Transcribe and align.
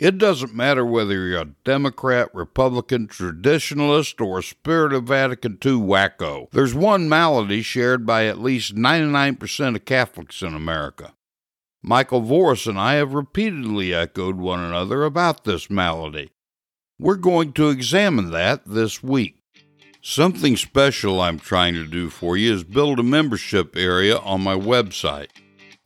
It 0.00 0.16
doesn't 0.16 0.54
matter 0.54 0.82
whether 0.82 1.12
you're 1.12 1.42
a 1.42 1.54
Democrat, 1.62 2.34
Republican, 2.34 3.06
traditionalist, 3.06 4.18
or 4.26 4.38
a 4.38 4.42
Spirit 4.42 4.94
of 4.94 5.04
Vatican 5.04 5.58
II 5.62 5.72
wacko. 5.72 6.50
There's 6.52 6.74
one 6.74 7.06
malady 7.06 7.60
shared 7.60 8.06
by 8.06 8.24
at 8.24 8.40
least 8.40 8.74
99% 8.74 9.76
of 9.76 9.84
Catholics 9.84 10.40
in 10.40 10.54
America. 10.54 11.12
Michael 11.82 12.22
Voris 12.22 12.66
and 12.66 12.78
I 12.78 12.94
have 12.94 13.12
repeatedly 13.12 13.92
echoed 13.92 14.36
one 14.36 14.60
another 14.60 15.04
about 15.04 15.44
this 15.44 15.68
malady. 15.68 16.30
We're 16.98 17.16
going 17.16 17.52
to 17.52 17.68
examine 17.68 18.30
that 18.30 18.62
this 18.64 19.02
week. 19.02 19.42
Something 20.00 20.56
special 20.56 21.20
I'm 21.20 21.38
trying 21.38 21.74
to 21.74 21.86
do 21.86 22.08
for 22.08 22.38
you 22.38 22.54
is 22.54 22.64
build 22.64 22.98
a 22.98 23.02
membership 23.02 23.76
area 23.76 24.16
on 24.16 24.40
my 24.40 24.54
website. 24.54 25.28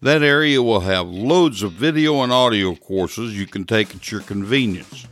That 0.05 0.23
area 0.23 0.63
will 0.63 0.81
have 0.81 1.09
loads 1.09 1.63
of 1.63 1.73
video 1.73 2.21
and 2.21 2.31
audio 2.31 2.75
courses 2.75 3.39
you 3.39 3.47
can 3.47 3.65
take 3.65 3.95
at 3.95 4.13
your 4.13 4.21
convenience. 4.21 5.07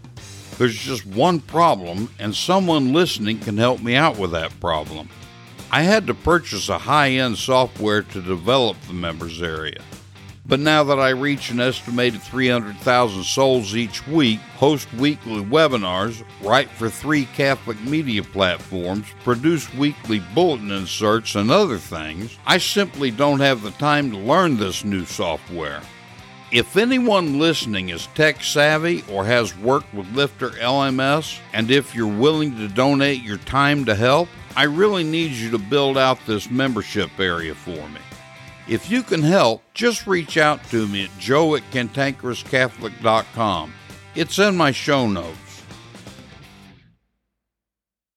There's 0.59 0.77
just 0.77 1.07
one 1.07 1.41
problem, 1.41 2.11
and 2.19 2.35
someone 2.35 2.93
listening 2.93 3.39
can 3.39 3.57
help 3.57 3.81
me 3.81 3.97
out 3.97 4.19
with 4.19 4.33
that 4.33 4.61
problem. 4.61 5.09
I 5.71 5.81
had 5.81 6.07
to 6.09 6.15
purchase 6.15 6.69
a 6.69 6.77
high 6.77 7.13
end 7.13 7.39
software 7.39 8.03
to 8.03 8.21
develop 8.21 8.77
the 8.83 8.93
members 8.93 9.41
area. 9.41 9.81
But 10.45 10.59
now 10.59 10.83
that 10.85 10.99
I 10.99 11.11
reach 11.11 11.51
an 11.51 11.61
estimated 11.61 12.21
300,000 12.21 13.23
souls 13.23 13.77
each 13.77 14.07
week, 14.09 14.41
host 14.57 14.93
weekly 14.95 15.43
webinars, 15.45 16.25
write 16.43 16.69
for 16.69 16.91
three 16.91 17.27
Catholic 17.27 17.81
media 17.83 18.25
platforms, 18.25 19.07
produce 19.23 19.73
weekly 19.75 20.21
bulletin 20.35 20.73
inserts, 20.73 21.37
and 21.37 21.51
other 21.51 21.79
things, 21.79 22.37
I 22.45 22.59
simply 22.59 23.13
don't 23.13 23.39
have 23.39 23.63
the 23.63 23.71
time 23.73 24.11
to 24.11 24.19
learn 24.19 24.57
this 24.57 24.85
new 24.85 25.05
software. 25.05 25.81
If 26.51 26.77
anyone 26.77 27.39
listening 27.39 27.91
is 27.91 28.09
tech 28.09 28.43
savvy 28.43 29.05
or 29.09 29.25
has 29.25 29.57
worked 29.57 29.95
with 29.95 30.13
Lifter 30.15 30.51
LMS, 30.51 31.39
and 31.53 31.71
if 31.71 31.95
you're 31.95 32.07
willing 32.07 32.57
to 32.57 32.69
donate 32.69 33.23
your 33.23 33.39
time 33.39 33.85
to 33.85 33.95
help, 33.95 34.29
I 34.57 34.65
really 34.65 35.05
need 35.05 35.31
you 35.31 35.51
to 35.53 35.59
build 35.59 35.97
out 35.97 36.19
this 36.27 36.51
membership 36.51 37.11
area 37.19 37.55
for 37.55 37.89
me. 37.89 38.01
If 38.69 38.91
you 38.91 39.03
can 39.03 39.23
help, 39.23 39.63
just 39.75 40.07
reach 40.07 40.37
out 40.37 40.63
to 40.71 40.87
me 40.87 41.05
at 41.05 41.19
joe 41.19 41.57
at 41.57 41.63
cantankerouscatholic.com. 41.73 43.75
It's 44.15 44.39
in 44.39 44.57
my 44.57 44.71
show 44.71 45.09
notes. 45.09 45.43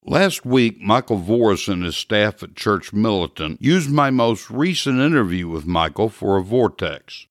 Last 0.07 0.45
week, 0.45 0.79
Michael 0.81 1.19
Voris 1.19 1.67
and 1.67 1.83
his 1.83 1.97
staff 1.97 2.43
at 2.43 2.55
Church 2.55 2.93
Militant 2.93 3.59
used 3.59 3.89
my 3.89 4.11
most 4.11 4.51
recent 4.51 4.99
interview 4.99 5.47
with 5.47 5.65
Michael 5.65 6.09
for 6.09 6.37
a 6.37 6.43
vortex. 6.43 7.25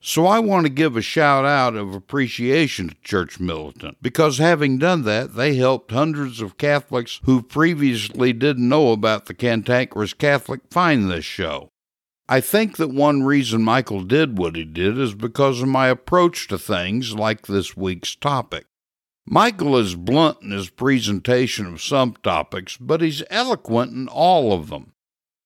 So 0.00 0.26
I 0.26 0.40
want 0.40 0.66
to 0.66 0.70
give 0.70 0.96
a 0.96 1.02
shout 1.02 1.44
out 1.44 1.76
of 1.76 1.94
appreciation 1.94 2.88
to 2.88 2.96
Church 3.02 3.38
Militant 3.38 3.98
because 4.02 4.38
having 4.38 4.78
done 4.78 5.02
that, 5.02 5.34
they 5.34 5.54
helped 5.54 5.92
hundreds 5.92 6.40
of 6.40 6.58
Catholics 6.58 7.20
who 7.24 7.40
previously 7.40 8.32
didn't 8.32 8.68
know 8.68 8.90
about 8.90 9.26
the 9.26 9.34
Cantankerous 9.34 10.14
Catholic 10.14 10.62
find 10.70 11.08
this 11.08 11.24
show. 11.24 11.70
I 12.28 12.40
think 12.42 12.76
that 12.76 12.90
one 12.90 13.22
reason 13.22 13.62
Michael 13.62 14.02
did 14.02 14.36
what 14.36 14.54
he 14.54 14.64
did 14.64 14.98
is 14.98 15.14
because 15.14 15.62
of 15.62 15.68
my 15.68 15.88
approach 15.88 16.46
to 16.48 16.58
things 16.58 17.14
like 17.14 17.46
this 17.46 17.74
week's 17.74 18.14
topic. 18.14 18.66
Michael 19.26 19.76
is 19.78 19.94
blunt 19.94 20.42
in 20.42 20.50
his 20.50 20.68
presentation 20.68 21.66
of 21.66 21.82
some 21.82 22.14
topics, 22.22 22.76
but 22.76 23.00
he's 23.00 23.22
eloquent 23.30 23.92
in 23.92 24.08
all 24.08 24.52
of 24.52 24.68
them. 24.68 24.92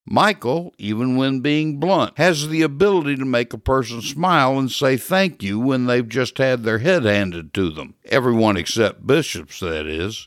Michael, 0.04 0.74
even 0.78 1.16
when 1.16 1.40
being 1.40 1.78
blunt, 1.78 2.18
has 2.18 2.48
the 2.48 2.62
ability 2.62 3.14
to 3.16 3.24
make 3.24 3.52
a 3.52 3.58
person 3.58 4.02
smile 4.02 4.58
and 4.58 4.70
say 4.70 4.96
thank 4.96 5.42
you 5.42 5.60
when 5.60 5.86
they've 5.86 6.08
just 6.08 6.38
had 6.38 6.64
their 6.64 6.78
head 6.78 7.04
handed 7.04 7.54
to 7.54 7.70
them. 7.70 7.94
Everyone 8.06 8.56
except 8.56 9.06
bishops, 9.06 9.60
that 9.60 9.86
is. 9.86 10.26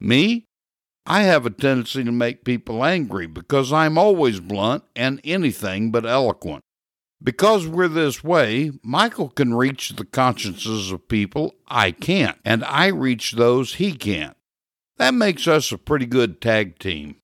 Me? 0.00 0.46
I 1.04 1.22
have 1.22 1.46
a 1.46 1.50
tendency 1.50 2.04
to 2.04 2.12
make 2.12 2.44
people 2.44 2.84
angry 2.84 3.26
because 3.26 3.72
I'm 3.72 3.98
always 3.98 4.40
blunt 4.40 4.84
and 4.94 5.20
anything 5.24 5.90
but 5.90 6.06
eloquent. 6.06 6.62
Because 7.22 7.66
we're 7.66 7.88
this 7.88 8.24
way, 8.24 8.72
Michael 8.82 9.28
can 9.28 9.54
reach 9.54 9.90
the 9.90 10.04
consciences 10.04 10.90
of 10.90 11.08
people 11.08 11.54
I 11.68 11.92
can't, 11.92 12.38
and 12.44 12.64
I 12.64 12.88
reach 12.88 13.32
those 13.32 13.74
he 13.74 13.92
can't. 13.92 14.36
That 14.96 15.14
makes 15.14 15.46
us 15.46 15.70
a 15.72 15.78
pretty 15.78 16.06
good 16.06 16.40
tag 16.40 16.78
team. 16.78 17.16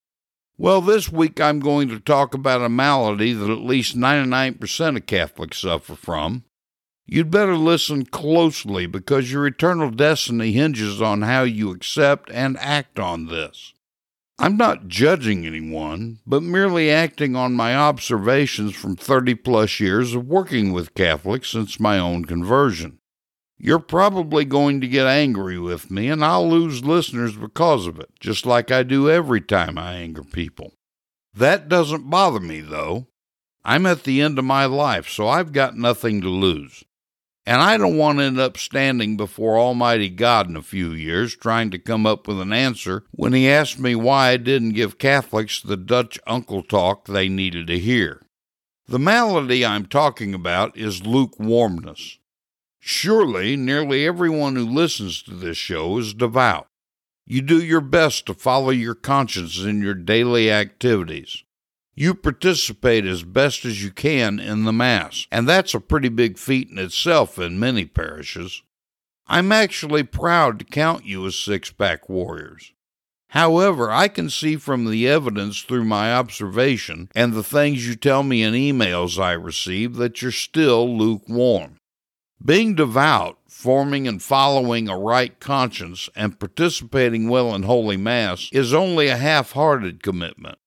Well, 0.56 0.80
this 0.80 1.10
week 1.10 1.40
I'm 1.40 1.60
going 1.60 1.88
to 1.88 2.00
talk 2.00 2.34
about 2.34 2.62
a 2.62 2.68
malady 2.68 3.32
that 3.32 3.50
at 3.50 3.58
least 3.58 3.96
99% 3.96 4.96
of 4.96 5.06
Catholics 5.06 5.58
suffer 5.58 5.94
from. 5.94 6.44
You'd 7.10 7.30
better 7.30 7.56
listen 7.56 8.04
closely 8.04 8.84
because 8.84 9.32
your 9.32 9.46
eternal 9.46 9.90
destiny 9.90 10.52
hinges 10.52 11.00
on 11.00 11.22
how 11.22 11.44
you 11.44 11.70
accept 11.70 12.30
and 12.30 12.58
act 12.58 12.98
on 12.98 13.28
this. 13.28 13.72
I'm 14.38 14.58
not 14.58 14.88
judging 14.88 15.46
anyone, 15.46 16.18
but 16.26 16.42
merely 16.42 16.90
acting 16.90 17.34
on 17.34 17.54
my 17.54 17.74
observations 17.74 18.76
from 18.76 18.94
30 18.94 19.36
plus 19.36 19.80
years 19.80 20.14
of 20.14 20.28
working 20.28 20.70
with 20.70 20.92
Catholics 20.92 21.48
since 21.48 21.80
my 21.80 21.98
own 21.98 22.26
conversion. 22.26 22.98
You're 23.56 23.78
probably 23.78 24.44
going 24.44 24.82
to 24.82 24.86
get 24.86 25.06
angry 25.06 25.58
with 25.58 25.90
me, 25.90 26.10
and 26.10 26.22
I'll 26.22 26.48
lose 26.48 26.84
listeners 26.84 27.34
because 27.34 27.86
of 27.86 27.98
it, 27.98 28.10
just 28.20 28.44
like 28.44 28.70
I 28.70 28.82
do 28.82 29.08
every 29.08 29.40
time 29.40 29.78
I 29.78 29.94
anger 29.94 30.22
people. 30.22 30.74
That 31.32 31.70
doesn't 31.70 32.10
bother 32.10 32.40
me, 32.40 32.60
though. 32.60 33.06
I'm 33.64 33.86
at 33.86 34.04
the 34.04 34.20
end 34.20 34.38
of 34.38 34.44
my 34.44 34.66
life, 34.66 35.08
so 35.08 35.26
I've 35.26 35.52
got 35.52 35.74
nothing 35.74 36.20
to 36.20 36.28
lose. 36.28 36.84
And 37.48 37.62
I 37.62 37.78
don't 37.78 37.96
want 37.96 38.18
to 38.18 38.24
end 38.24 38.38
up 38.38 38.58
standing 38.58 39.16
before 39.16 39.58
Almighty 39.58 40.10
God 40.10 40.50
in 40.50 40.54
a 40.54 40.60
few 40.60 40.90
years 40.90 41.34
trying 41.34 41.70
to 41.70 41.78
come 41.78 42.04
up 42.04 42.28
with 42.28 42.42
an 42.42 42.52
answer 42.52 43.04
when 43.12 43.32
He 43.32 43.48
asked 43.48 43.78
me 43.78 43.94
why 43.94 44.32
I 44.32 44.36
didn't 44.36 44.74
give 44.74 44.98
Catholics 44.98 45.62
the 45.62 45.78
Dutch 45.78 46.18
uncle 46.26 46.62
talk 46.62 47.06
they 47.06 47.26
needed 47.26 47.66
to 47.68 47.78
hear. 47.78 48.20
The 48.86 48.98
malady 48.98 49.64
I'm 49.64 49.86
talking 49.86 50.34
about 50.34 50.76
is 50.76 51.06
lukewarmness. 51.06 52.18
Surely, 52.80 53.56
nearly 53.56 54.06
everyone 54.06 54.54
who 54.56 54.66
listens 54.66 55.22
to 55.22 55.30
this 55.30 55.56
show 55.56 55.96
is 55.96 56.12
devout. 56.12 56.66
You 57.24 57.40
do 57.40 57.64
your 57.64 57.80
best 57.80 58.26
to 58.26 58.34
follow 58.34 58.68
your 58.68 58.94
conscience 58.94 59.58
in 59.58 59.80
your 59.80 59.94
daily 59.94 60.52
activities. 60.52 61.44
You 62.00 62.14
participate 62.14 63.04
as 63.06 63.24
best 63.24 63.64
as 63.64 63.82
you 63.82 63.90
can 63.90 64.38
in 64.38 64.62
the 64.62 64.72
Mass, 64.72 65.26
and 65.32 65.48
that's 65.48 65.74
a 65.74 65.80
pretty 65.80 66.08
big 66.08 66.38
feat 66.38 66.70
in 66.70 66.78
itself 66.78 67.40
in 67.40 67.58
many 67.58 67.86
parishes. 67.86 68.62
I'm 69.26 69.50
actually 69.50 70.04
proud 70.04 70.60
to 70.60 70.64
count 70.64 71.06
you 71.06 71.26
as 71.26 71.34
six 71.34 71.72
pack 71.72 72.08
warriors. 72.08 72.72
However, 73.30 73.90
I 73.90 74.06
can 74.06 74.30
see 74.30 74.54
from 74.54 74.88
the 74.88 75.08
evidence 75.08 75.62
through 75.62 75.86
my 75.86 76.14
observation 76.14 77.08
and 77.16 77.32
the 77.32 77.42
things 77.42 77.88
you 77.88 77.96
tell 77.96 78.22
me 78.22 78.44
in 78.44 78.54
emails 78.54 79.20
I 79.20 79.32
receive 79.32 79.96
that 79.96 80.22
you're 80.22 80.30
still 80.30 80.96
lukewarm. 80.96 81.78
Being 82.40 82.76
devout, 82.76 83.38
forming 83.48 84.06
and 84.06 84.22
following 84.22 84.88
a 84.88 84.96
right 84.96 85.40
conscience, 85.40 86.08
and 86.14 86.38
participating 86.38 87.28
well 87.28 87.52
in 87.56 87.64
Holy 87.64 87.96
Mass 87.96 88.50
is 88.52 88.72
only 88.72 89.08
a 89.08 89.16
half 89.16 89.50
hearted 89.50 90.00
commitment. 90.00 90.58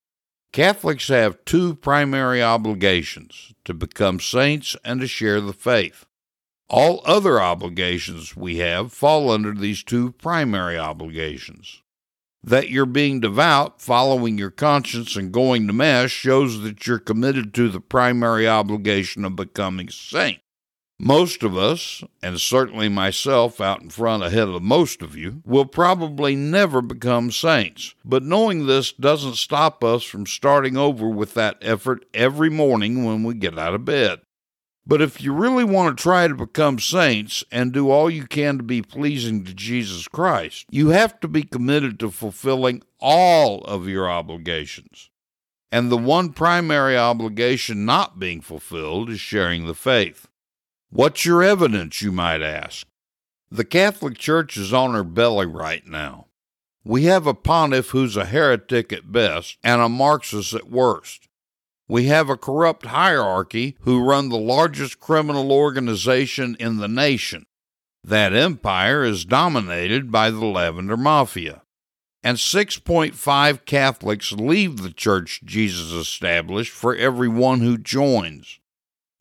Catholics 0.52 1.08
have 1.08 1.46
two 1.46 1.76
primary 1.76 2.44
obligations 2.44 3.54
to 3.64 3.74
become 3.74 4.20
saints 4.20 4.76
and 4.84 5.00
to 5.00 5.08
share 5.08 5.40
the 5.40 5.54
faith. 5.54 6.06
All 6.70 7.02
other 7.06 7.40
obligations 7.40 8.36
we 8.36 8.58
have 8.58 8.92
fall 8.92 9.32
under 9.32 9.54
these 9.54 9.82
two 9.82 10.12
primary 10.12 10.78
obligations. 10.78 11.82
That 12.44 12.70
you're 12.70 12.86
being 12.86 13.22
devout, 13.22 13.82
following 13.82 14.38
your 14.38 14.52
conscience, 14.52 15.16
and 15.16 15.32
going 15.32 15.68
to 15.68 15.74
Mass 15.74 16.12
shows 16.12 16.62
that 16.62 16.86
you're 16.86 17.00
committed 17.00 17.54
to 17.54 17.70
the 17.70 17.80
primary 17.80 18.46
obligation 18.46 19.24
of 19.24 19.38
becoming 19.38 19.88
a 19.88 19.92
saint. 19.92 20.42
Most 21.04 21.42
of 21.42 21.58
us, 21.58 22.04
and 22.22 22.40
certainly 22.40 22.88
myself 22.88 23.60
out 23.60 23.82
in 23.82 23.90
front 23.90 24.22
ahead 24.22 24.48
of 24.48 24.62
most 24.62 25.02
of 25.02 25.18
you, 25.18 25.42
will 25.48 25.66
probably 25.66 26.36
never 26.36 26.80
become 26.80 27.32
saints. 27.32 27.96
But 28.06 28.22
knowing 28.22 28.68
this 28.68 28.92
doesn't 28.92 29.38
stop 29.38 29.84
us 29.84 30.04
from 30.04 30.28
starting 30.28 30.78
over 30.78 31.10
with 31.10 31.34
that 31.34 31.58
effort 31.60 32.06
every 32.14 32.52
morning 32.52 33.04
when 33.04 33.24
we 33.24 33.34
get 33.34 33.58
out 33.58 33.74
of 33.74 33.84
bed. 33.84 34.20
But 34.86 35.02
if 35.02 35.24
you 35.24 35.34
really 35.34 35.64
want 35.64 35.98
to 35.98 36.00
try 36.00 36.28
to 36.28 36.36
become 36.36 36.78
saints 36.78 37.44
and 37.52 37.72
do 37.72 37.90
all 37.90 38.08
you 38.08 38.28
can 38.28 38.58
to 38.58 38.64
be 38.64 38.84
pleasing 38.84 39.44
to 39.46 39.56
Jesus 39.56 40.08
Christ, 40.08 40.68
you 40.70 40.90
have 40.90 41.20
to 41.22 41.28
be 41.28 41.42
committed 41.42 42.00
to 42.02 42.12
fulfilling 42.12 42.84
all 43.00 43.64
of 43.64 43.88
your 43.88 44.08
obligations. 44.08 45.10
And 45.72 45.92
the 45.92 45.98
one 45.98 46.32
primary 46.32 46.96
obligation 46.96 47.86
not 47.86 48.20
being 48.20 48.42
fulfilled 48.42 49.10
is 49.10 49.20
sharing 49.20 49.66
the 49.66 49.74
faith. 49.74 50.28
What's 50.94 51.26
your 51.26 51.42
evidence, 51.42 52.02
you 52.02 52.12
might 52.12 52.42
ask? 52.42 52.86
The 53.50 53.64
Catholic 53.64 54.18
Church 54.18 54.58
is 54.58 54.74
on 54.74 54.94
her 54.94 55.06
belly 55.06 55.46
right 55.46 55.88
now. 55.88 56.28
We 56.84 57.06
have 57.06 57.26
a 57.26 57.34
pontiff 57.34 57.92
who's 57.92 58.18
a 58.18 58.26
heretic 58.26 58.92
at 58.92 59.10
best 59.10 59.58
and 59.64 59.82
a 59.82 59.88
Marxist 59.88 60.54
at 60.54 60.70
worst. 60.70 61.30
We 61.88 62.08
have 62.08 62.30
a 62.30 62.36
corrupt 62.36 62.88
hierarchy 62.88 63.78
who 63.82 64.04
run 64.04 64.28
the 64.28 64.38
largest 64.38 65.00
criminal 65.00 65.54
organization 65.54 66.58
in 66.60 66.76
the 66.78 66.90
nation. 66.90 67.46
That 68.04 68.34
empire 68.34 69.06
is 69.06 69.24
dominated 69.24 70.12
by 70.12 70.30
the 70.30 70.46
Lavender 70.46 70.98
Mafia. 70.98 71.62
And 72.22 72.38
6.5 72.38 73.64
Catholics 73.64 74.34
leave 74.34 74.82
the 74.82 74.92
church 74.92 75.40
Jesus 75.46 75.94
established 75.94 76.74
for 76.74 76.94
every 76.94 77.30
one 77.30 77.62
who 77.62 77.78
joins. 77.78 78.60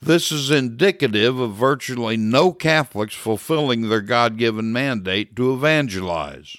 This 0.03 0.33
is 0.33 0.51
indicative 0.51 1.39
of 1.39 1.55
virtually 1.55 2.17
no 2.17 2.53
Catholics 2.53 3.15
fulfilling 3.15 3.89
their 3.91 4.01
God 4.01 4.39
given 4.39 4.73
mandate 4.73 5.37
to 5.37 5.53
evangelize. 5.53 6.57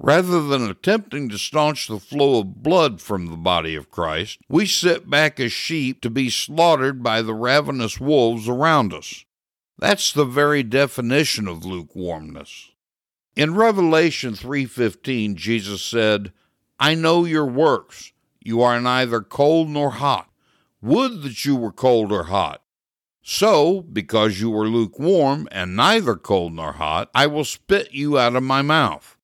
Rather 0.00 0.42
than 0.42 0.68
attempting 0.68 1.28
to 1.28 1.38
staunch 1.38 1.86
the 1.86 2.00
flow 2.00 2.40
of 2.40 2.64
blood 2.64 3.00
from 3.00 3.26
the 3.26 3.36
body 3.36 3.76
of 3.76 3.92
Christ, 3.92 4.40
we 4.48 4.66
sit 4.66 5.08
back 5.08 5.38
as 5.38 5.52
sheep 5.52 6.00
to 6.00 6.10
be 6.10 6.28
slaughtered 6.28 7.00
by 7.00 7.22
the 7.22 7.32
ravenous 7.32 8.00
wolves 8.00 8.48
around 8.48 8.92
us. 8.92 9.24
That's 9.78 10.12
the 10.12 10.24
very 10.24 10.64
definition 10.64 11.46
of 11.46 11.64
lukewarmness. 11.64 12.72
In 13.36 13.54
Revelation 13.54 14.34
3:15 14.34 15.36
Jesus 15.36 15.80
said, 15.80 16.32
"I 16.80 16.96
know 16.96 17.24
your 17.24 17.46
works. 17.46 18.12
You 18.40 18.62
are 18.62 18.80
neither 18.80 19.20
cold 19.20 19.68
nor 19.68 19.92
hot. 19.92 20.28
Would 20.82 21.22
that 21.22 21.44
you 21.44 21.54
were 21.54 21.72
cold 21.72 22.10
or 22.10 22.24
hot. 22.24 22.63
So, 23.26 23.80
because 23.80 24.38
you 24.38 24.50
were 24.50 24.68
lukewarm 24.68 25.48
and 25.50 25.74
neither 25.74 26.14
cold 26.14 26.52
nor 26.52 26.72
hot, 26.72 27.08
I 27.14 27.26
will 27.26 27.46
spit 27.46 27.92
you 27.92 28.18
out 28.18 28.36
of 28.36 28.42
my 28.42 28.60
mouth. 28.60 29.16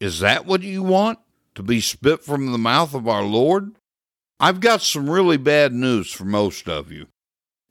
Is 0.00 0.20
that 0.20 0.46
what 0.46 0.62
you 0.62 0.82
want? 0.82 1.18
To 1.56 1.62
be 1.62 1.82
spit 1.82 2.24
from 2.24 2.52
the 2.52 2.58
mouth 2.58 2.94
of 2.94 3.06
our 3.06 3.22
Lord? 3.22 3.76
I've 4.40 4.60
got 4.60 4.80
some 4.80 5.10
really 5.10 5.36
bad 5.36 5.74
news 5.74 6.10
for 6.10 6.24
most 6.24 6.68
of 6.70 6.90
you. 6.90 7.08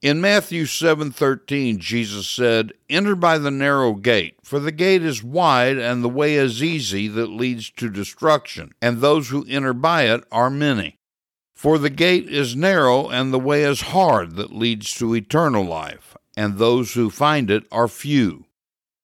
In 0.04 0.22
Matthew 0.22 0.68
7:13 0.68 1.80
Jesus 1.80 2.30
said, 2.30 2.74
"Enter 2.88 3.16
by 3.16 3.40
the 3.40 3.52
narrow 3.52 3.96
gate, 3.96 4.36
for 4.44 4.60
the 4.60 4.72
gate 4.72 5.02
is 5.02 5.24
wide 5.24 5.80
and 5.80 6.04
the 6.04 6.10
way 6.10 6.36
is 6.36 6.62
easy 6.62 7.08
that 7.08 7.32
leads 7.32 7.72
to 7.72 7.90
destruction, 7.90 8.74
and 8.80 9.02
those 9.02 9.30
who 9.30 9.44
enter 9.50 9.74
by 9.74 10.04
it 10.04 10.24
are 10.32 10.52
many." 10.52 10.98
For 11.64 11.78
the 11.78 11.90
gate 11.90 12.28
is 12.28 12.58
narrow 12.58 13.08
and 13.08 13.32
the 13.32 13.40
way 13.40 13.64
is 13.64 13.94
hard 13.96 14.36
that 14.36 14.54
leads 14.54 14.94
to 14.96 15.16
eternal 15.16 15.64
life, 15.64 16.14
and 16.36 16.58
those 16.58 16.94
who 16.94 17.10
find 17.10 17.50
it 17.50 17.64
are 17.72 17.88
few. 17.88 18.48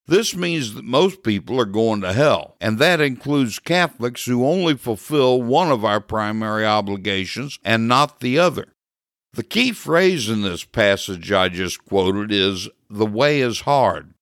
This 0.08 0.36
means 0.36 0.74
that 0.74 0.84
most 0.84 1.24
people 1.24 1.58
are 1.62 1.64
going 1.64 2.02
to 2.02 2.12
hell, 2.12 2.58
and 2.60 2.78
that 2.78 3.00
includes 3.00 3.60
Catholics 3.60 4.26
who 4.26 4.46
only 4.46 4.76
fulfill 4.76 5.42
one 5.42 5.72
of 5.72 5.86
our 5.86 6.02
primary 6.02 6.66
obligations 6.66 7.60
and 7.64 7.88
not 7.88 8.20
the 8.20 8.38
other. 8.38 8.74
The 9.32 9.44
key 9.44 9.72
phrase 9.72 10.28
in 10.28 10.42
this 10.42 10.66
passage 10.66 11.32
I 11.32 11.48
just 11.48 11.86
quoted 11.86 12.30
is 12.30 12.68
the 12.90 13.06
way 13.06 13.40
is 13.40 13.62
hard. 13.62 14.14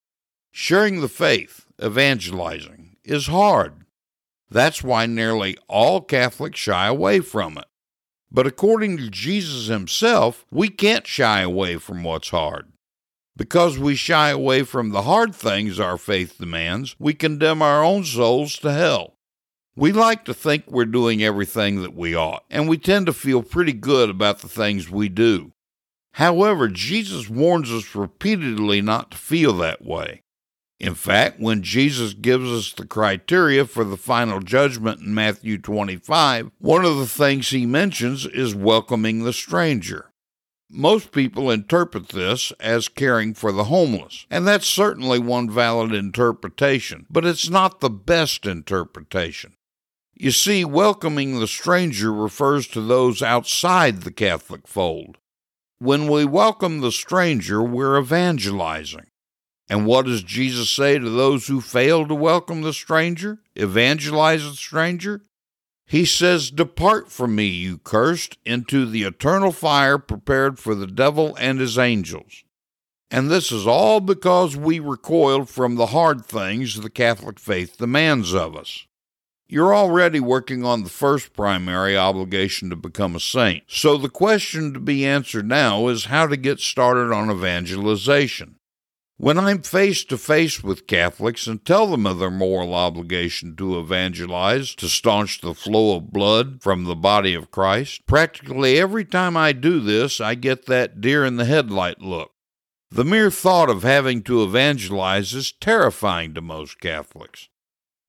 Sharing 0.52 1.02
the 1.02 1.10
faith, 1.10 1.66
evangelizing, 1.84 2.98
is 3.04 3.26
hard. 3.26 3.86
That's 4.48 4.84
why 4.84 5.08
nearly 5.08 5.58
all 5.68 6.02
Catholics 6.02 6.60
shy 6.60 6.86
away 6.86 7.22
from 7.22 7.58
it. 7.58 7.66
But 8.32 8.48
according 8.48 8.98
to 8.98 9.10
Jesus 9.10 9.68
himself, 9.68 10.46
we 10.52 10.70
can't 10.70 11.08
shy 11.08 11.42
away 11.42 11.78
from 11.78 12.04
what's 12.04 12.30
hard. 12.30 12.68
Because 13.36 13.78
we 13.78 13.96
shy 13.96 14.30
away 14.30 14.64
from 14.64 14.90
the 14.90 15.04
hard 15.04 15.34
things 15.36 15.80
our 15.80 15.98
faith 15.98 16.38
demands, 16.40 16.96
we 17.00 17.14
condemn 17.14 17.62
our 17.62 17.84
own 17.84 18.04
souls 18.04 18.58
to 18.60 18.72
hell. 18.74 19.14
We 19.76 19.92
like 19.92 20.26
to 20.26 20.34
think 20.34 20.64
we're 20.68 20.86
doing 20.86 21.22
everything 21.22 21.84
that 21.84 21.94
we 21.96 22.16
ought, 22.16 22.44
and 22.50 22.68
we 22.68 22.80
tend 22.80 23.06
to 23.06 23.14
feel 23.14 23.44
pretty 23.44 23.74
good 23.74 24.10
about 24.10 24.40
the 24.40 24.50
things 24.50 24.90
we 24.90 25.08
do. 25.08 25.52
However, 26.14 26.68
Jesus 26.68 27.30
warns 27.30 27.72
us 27.72 27.94
repeatedly 27.94 28.82
not 28.82 29.12
to 29.12 29.18
feel 29.18 29.54
that 29.58 29.86
way. 29.86 30.24
In 30.80 30.94
fact, 30.94 31.40
when 31.40 31.64
Jesus 31.64 32.14
gives 32.14 32.50
us 32.52 32.72
the 32.72 32.86
criteria 32.86 33.66
for 33.66 33.84
the 33.84 33.98
final 33.98 34.40
judgment 34.40 35.02
in 35.02 35.14
Matthew 35.14 35.58
25, 35.58 36.52
one 36.60 36.86
of 36.86 36.98
the 36.98 37.08
things 37.08 37.50
he 37.50 37.66
mentions 37.66 38.28
is 38.28 38.54
welcoming 38.54 39.24
the 39.24 39.34
stranger. 39.34 40.12
Most 40.70 41.12
people 41.12 41.50
interpret 41.50 42.10
this 42.10 42.52
as 42.60 42.90
caring 42.90 43.34
for 43.34 43.52
the 43.52 43.66
homeless, 43.66 44.28
and 44.30 44.46
that's 44.46 44.68
certainly 44.68 45.18
one 45.18 45.50
valid 45.50 45.94
interpretation, 45.94 47.08
but 47.10 47.26
it's 47.26 47.50
not 47.50 47.80
the 47.80 47.90
best 47.90 48.46
interpretation. 48.46 49.54
You 50.14 50.32
see, 50.32 50.66
welcoming 50.66 51.40
the 51.40 51.48
stranger 51.48 52.12
refers 52.12 52.68
to 52.70 52.82
those 52.82 53.22
outside 53.22 54.02
the 54.02 54.12
Catholic 54.12 54.68
fold. 54.68 55.18
When 55.80 56.08
we 56.08 56.26
welcome 56.26 56.82
the 56.82 56.92
stranger, 56.92 57.64
we're 57.64 57.98
evangelizing. 57.98 59.08
And 59.70 59.86
what 59.86 60.06
does 60.06 60.24
Jesus 60.24 60.70
say 60.70 60.98
to 60.98 61.10
those 61.10 61.48
who 61.48 61.60
fail 61.60 62.08
to 62.08 62.16
welcome 62.16 62.62
the 62.62 62.74
stranger, 62.74 63.40
evangelize 63.56 64.44
the 64.44 64.56
stranger? 64.56 65.22
He 65.86 66.06
says, 66.06 66.52
Depart 66.52 67.12
from 67.12 67.36
me, 67.36 67.48
you 67.48 67.78
cursed, 67.78 68.38
into 68.46 68.86
the 68.86 69.04
eternal 69.04 69.52
fire 69.52 69.98
prepared 69.98 70.60
for 70.60 70.76
the 70.76 70.88
devil 70.88 71.36
and 71.40 71.60
his 71.60 71.78
angels. 71.78 72.44
And 73.10 73.32
this 73.32 73.54
is 73.54 73.66
all 73.66 74.02
because 74.02 74.58
we 74.58 74.80
recoiled 74.80 75.50
from 75.50 75.76
the 75.76 75.88
hard 75.88 76.26
things 76.26 76.76
the 76.76 76.90
Catholic 76.90 77.40
faith 77.40 77.78
demands 77.78 78.34
of 78.34 78.56
us. 78.56 78.86
You're 79.48 79.74
already 79.74 80.20
working 80.20 80.66
on 80.66 80.84
the 80.84 80.90
first 80.90 81.32
primary 81.32 81.96
obligation 81.96 82.70
to 82.70 82.76
become 82.76 83.16
a 83.16 83.22
saint. 83.22 83.64
So 83.68 83.96
the 83.96 84.10
question 84.10 84.74
to 84.74 84.80
be 84.82 85.06
answered 85.06 85.48
now 85.48 85.88
is 85.88 86.06
how 86.06 86.28
to 86.28 86.36
get 86.36 86.60
started 86.60 87.14
on 87.14 87.32
evangelization. 87.32 88.57
When 89.20 89.40
I'm 89.40 89.64
face 89.64 90.04
to 90.06 90.18
face 90.18 90.64
with 90.64 90.86
Catholics 90.86 91.48
and 91.48 91.66
tell 91.66 91.88
them 91.88 92.06
of 92.06 92.20
their 92.20 92.30
moral 92.30 92.76
obligation 92.76 93.56
to 93.56 93.80
evangelize 93.80 94.76
to 94.76 94.88
staunch 94.88 95.42
the 95.42 95.56
flow 95.56 95.96
of 95.96 96.14
blood 96.14 96.62
from 96.62 96.84
the 96.84 96.96
body 96.96 97.34
of 97.34 97.50
Christ, 97.50 98.06
practically 98.06 98.80
every 98.80 99.04
time 99.04 99.36
I 99.36 99.54
do 99.54 99.80
this, 99.80 100.22
I 100.22 100.36
get 100.36 100.68
that 100.68 101.02
deer 101.02 101.26
in 101.26 101.38
the 101.38 101.46
headlight 101.46 102.00
look. 102.00 102.34
The 102.92 103.04
mere 103.04 103.32
thought 103.32 103.72
of 103.72 103.82
having 103.82 104.22
to 104.24 104.44
evangelize 104.44 105.34
is 105.34 105.52
terrifying 105.52 106.36
to 106.36 106.42
most 106.42 106.80
Catholics. 106.80 107.50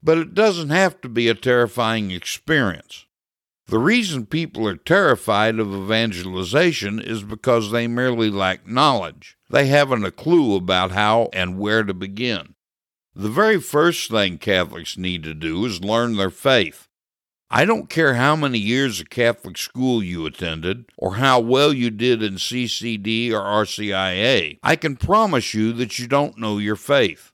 But 0.03 0.19
it 0.19 0.35
doesn't 0.35 0.69
have 0.69 1.01
to 1.01 1.09
be 1.09 1.29
a 1.29 1.35
terrifying 1.35 2.11
experience. 2.11 3.07
The 3.69 3.79
reason 3.79 4.25
people 4.25 4.67
are 4.67 4.77
terrified 4.77 5.59
of 5.59 5.75
evangelization 5.75 6.99
is 6.99 7.23
because 7.23 7.71
they 7.71 7.87
merely 7.87 8.31
lack 8.31 8.67
knowledge. 8.67 9.37
They 9.51 9.67
haven't 9.67 10.07
a 10.07 10.11
clue 10.11 10.57
about 10.57 10.93
how 10.93 11.29
and 11.35 11.59
where 11.59 11.85
to 11.85 11.93
begin. 11.93 12.55
The 13.15 13.29
very 13.29 13.61
first 13.61 14.11
thing 14.11 14.39
Catholics 14.39 14.97
need 14.97 15.23
to 15.25 15.35
do 15.35 15.67
is 15.67 15.85
learn 15.85 16.17
their 16.17 16.31
faith. 16.31 16.89
I 17.51 17.67
don't 17.67 17.91
care 17.91 18.15
how 18.15 18.37
many 18.37 18.59
years 18.59 19.01
of 19.01 19.11
Catholic 19.11 19.59
school 19.59 20.03
you 20.03 20.25
attended 20.25 20.87
or 20.97 21.17
how 21.17 21.39
well 21.39 21.75
you 21.75 21.91
did 21.91 22.23
in 22.23 22.35
CCD 22.37 23.33
or 23.33 23.41
RCIA. 23.41 24.59
I 24.63 24.77
can 24.77 24.97
promise 24.97 25.53
you 25.53 25.75
that 25.75 25.99
you 25.99 26.07
don't 26.07 26.39
know 26.39 26.57
your 26.57 26.77
faith. 26.77 27.33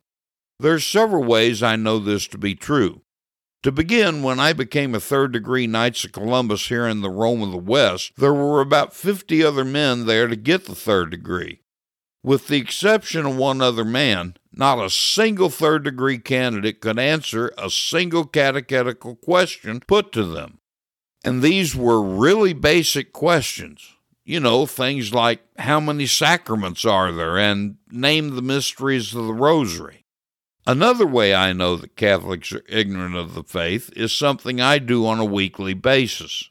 There 0.58 0.74
are 0.74 0.80
several 0.80 1.22
ways 1.22 1.62
I 1.62 1.76
know 1.76 2.00
this 2.00 2.26
to 2.28 2.38
be 2.38 2.56
true. 2.56 3.02
To 3.64 3.72
begin, 3.72 4.22
when 4.22 4.38
I 4.38 4.52
became 4.52 4.94
a 4.94 5.00
third 5.00 5.32
degree 5.32 5.66
Knights 5.66 6.04
of 6.04 6.12
Columbus 6.12 6.68
here 6.68 6.86
in 6.86 7.00
the 7.00 7.08
Rome 7.08 7.40
of 7.40 7.50
the 7.50 7.56
West, 7.56 8.12
there 8.18 8.34
were 8.34 8.60
about 8.60 8.92
50 8.92 9.42
other 9.42 9.64
men 9.64 10.04
there 10.04 10.28
to 10.28 10.36
get 10.36 10.66
the 10.66 10.74
third 10.74 11.08
degree. 11.08 11.62
With 12.22 12.48
the 12.48 12.58
exception 12.58 13.24
of 13.24 13.36
one 13.36 13.62
other 13.62 13.84
man, 13.84 14.36
not 14.52 14.84
a 14.84 14.90
single 14.90 15.48
third 15.48 15.82
degree 15.84 16.18
candidate 16.18 16.82
could 16.82 16.98
answer 16.98 17.54
a 17.56 17.70
single 17.70 18.26
catechetical 18.26 19.16
question 19.16 19.80
put 19.80 20.12
to 20.12 20.24
them. 20.24 20.58
And 21.24 21.40
these 21.40 21.74
were 21.74 22.02
really 22.02 22.52
basic 22.52 23.14
questions. 23.14 23.94
You 24.26 24.40
know, 24.40 24.66
things 24.66 25.14
like 25.14 25.40
how 25.56 25.80
many 25.80 26.04
sacraments 26.04 26.84
are 26.84 27.12
there 27.12 27.38
and 27.38 27.76
name 27.90 28.36
the 28.36 28.42
mysteries 28.42 29.14
of 29.14 29.24
the 29.24 29.32
rosary. 29.32 30.03
Another 30.66 31.06
way 31.06 31.34
I 31.34 31.52
know 31.52 31.76
that 31.76 31.96
Catholics 31.96 32.50
are 32.52 32.64
ignorant 32.68 33.16
of 33.16 33.34
the 33.34 33.42
faith 33.42 33.90
is 33.94 34.12
something 34.12 34.60
I 34.60 34.78
do 34.78 35.06
on 35.06 35.18
a 35.18 35.24
weekly 35.24 35.74
basis. 35.74 36.50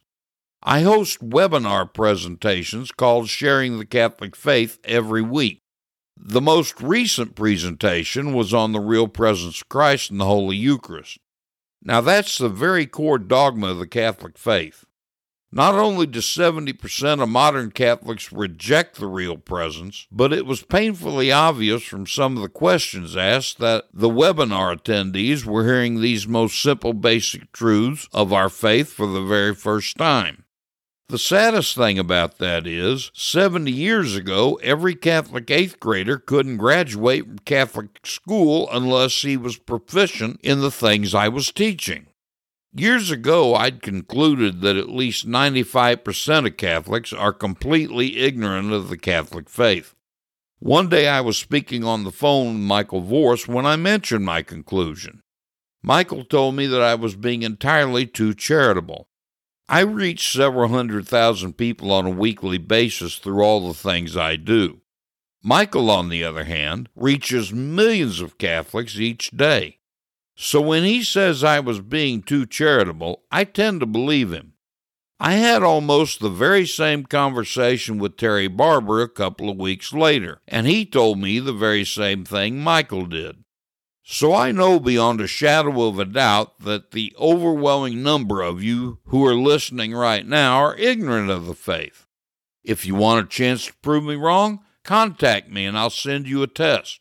I 0.62 0.82
host 0.82 1.27
webinar 1.27 1.91
presentations 1.91 2.91
called 2.91 3.27
Sharing 3.27 3.79
the 3.79 3.86
Catholic 3.86 4.36
Faith 4.36 4.79
every 4.84 5.24
week. 5.24 5.62
The 6.15 6.41
most 6.41 6.79
recent 6.79 7.36
presentation 7.36 8.34
was 8.34 8.53
on 8.53 8.72
the 8.72 8.79
real 8.79 9.08
presence 9.08 9.62
of 9.62 9.70
Christ 9.70 10.12
in 10.12 10.20
the 10.20 10.25
Holy 10.25 10.55
Eucharist. 10.55 11.17
Now, 11.82 12.00
that's 12.00 12.38
the 12.38 12.50
very 12.50 12.86
core 12.86 13.17
dogma 13.17 13.72
of 13.72 13.79
the 13.79 13.88
Catholic 13.88 14.38
faith. 14.38 14.86
Not 15.55 15.75
only 15.75 16.07
do 16.07 16.17
70% 16.17 17.22
of 17.22 17.29
modern 17.29 17.69
Catholics 17.69 18.31
reject 18.31 18.95
the 18.95 19.05
real 19.05 19.38
presence, 19.38 20.07
but 20.12 20.33
it 20.33 20.48
was 20.48 20.63
painfully 20.63 21.31
obvious 21.31 21.83
from 21.83 22.07
some 22.07 22.36
of 22.36 22.41
the 22.41 22.50
questions 22.50 23.15
asked 23.15 23.60
that 23.60 23.86
the 23.93 24.10
webinar 24.10 24.75
attendees 24.75 25.45
were 25.45 25.63
hearing 25.63 26.01
these 26.01 26.27
most 26.27 26.60
simple 26.60 26.93
basic 26.93 27.51
truths 27.51 28.10
of 28.12 28.33
our 28.33 28.50
faith 28.50 28.91
for 28.91 29.05
the 29.05 29.22
very 29.22 29.53
first 29.53 29.95
time. 29.95 30.45
The 31.07 31.19
saddest 31.19 31.75
thing 31.75 32.00
about 32.00 32.39
that 32.39 32.65
is, 32.65 33.12
70 33.13 33.72
years 33.72 34.15
ago, 34.15 34.55
every 34.63 34.95
Catholic 34.95 35.51
eighth 35.51 35.79
grader 35.79 36.17
couldn't 36.17 36.57
graduate 36.57 37.25
from 37.25 37.38
Catholic 37.39 38.00
school 38.03 38.67
unless 38.72 39.22
he 39.22 39.38
was 39.38 39.57
proficient 39.57 40.39
in 40.41 40.62
the 40.62 40.72
things 40.72 41.13
I 41.13 41.27
was 41.27 41.51
teaching. 41.51 42.07
Years 42.75 43.11
ago, 43.11 43.53
I'd 43.53 43.83
concluded 43.83 44.61
that 44.61 44.75
at 44.77 44.89
least 44.89 45.27
95% 45.27 46.47
of 46.47 46.57
Catholics 46.57 47.13
are 47.13 47.31
completely 47.31 48.17
ignorant 48.17 48.73
of 48.73 48.89
the 48.89 48.97
Catholic 48.97 49.47
faith. 49.47 49.93
One 50.57 50.89
day 50.89 51.07
I 51.07 51.21
was 51.21 51.37
speaking 51.37 51.83
on 51.83 52.03
the 52.03 52.11
phone 52.11 52.53
with 52.53 52.63
Michael 52.63 53.03
Voris 53.03 53.47
when 53.47 53.67
I 53.67 53.75
mentioned 53.75 54.25
my 54.25 54.41
conclusion. 54.41 55.21
Michael 55.83 56.23
told 56.23 56.55
me 56.55 56.65
that 56.65 56.81
I 56.81 56.95
was 56.95 57.15
being 57.15 57.43
entirely 57.43 58.07
too 58.07 58.33
charitable. 58.33 59.07
I 59.69 59.81
reach 59.81 60.31
several 60.31 60.69
hundred 60.69 61.07
thousand 61.07 61.57
people 61.57 61.91
on 61.91 62.07
a 62.07 62.09
weekly 62.09 62.57
basis 62.57 63.17
through 63.17 63.43
all 63.43 63.67
the 63.67 63.75
things 63.75 64.17
I 64.17 64.35
do. 64.35 64.81
Michael, 65.43 65.91
on 65.91 66.09
the 66.09 66.23
other 66.23 66.45
hand, 66.45 66.89
reaches 66.95 67.53
millions 67.53 68.19
of 68.19 68.39
Catholics 68.39 68.97
each 68.97 69.29
day. 69.29 69.77
So 70.35 70.61
when 70.61 70.83
he 70.83 71.03
says 71.03 71.43
I 71.43 71.59
was 71.59 71.79
being 71.79 72.21
too 72.23 72.45
charitable, 72.45 73.23
I 73.31 73.43
tend 73.43 73.79
to 73.81 73.85
believe 73.85 74.31
him. 74.31 74.53
I 75.19 75.33
had 75.33 75.63
almost 75.63 76.19
the 76.19 76.29
very 76.29 76.65
same 76.65 77.05
conversation 77.05 77.97
with 77.97 78.17
Terry 78.17 78.47
Barber 78.47 79.01
a 79.01 79.07
couple 79.07 79.49
of 79.49 79.57
weeks 79.57 79.93
later, 79.93 80.41
and 80.47 80.67
he 80.67 80.85
told 80.85 81.19
me 81.19 81.39
the 81.39 81.53
very 81.53 81.85
same 81.85 82.25
thing 82.25 82.59
Michael 82.59 83.05
did. 83.05 83.43
So 84.03 84.33
I 84.33 84.51
know 84.51 84.81
beyond 84.81 85.21
a 85.21 85.27
shadow 85.27 85.87
of 85.87 85.97
a 85.97 86.03
doubt 86.03 86.59
that 86.59 86.91
the 86.91 87.15
overwhelming 87.17 88.03
number 88.03 88.41
of 88.41 88.61
you 88.61 88.99
who 89.05 89.25
are 89.25 89.35
listening 89.35 89.93
right 89.93 90.27
now 90.27 90.57
are 90.57 90.75
ignorant 90.75 91.29
of 91.29 91.45
the 91.45 91.53
faith. 91.53 92.05
If 92.65 92.85
you 92.85 92.95
want 92.95 93.25
a 93.25 93.29
chance 93.29 93.67
to 93.67 93.73
prove 93.75 94.03
me 94.03 94.15
wrong, 94.15 94.59
contact 94.83 95.49
me 95.49 95.65
and 95.65 95.77
I'll 95.77 95.89
send 95.89 96.27
you 96.27 96.43
a 96.43 96.47
test. 96.47 96.99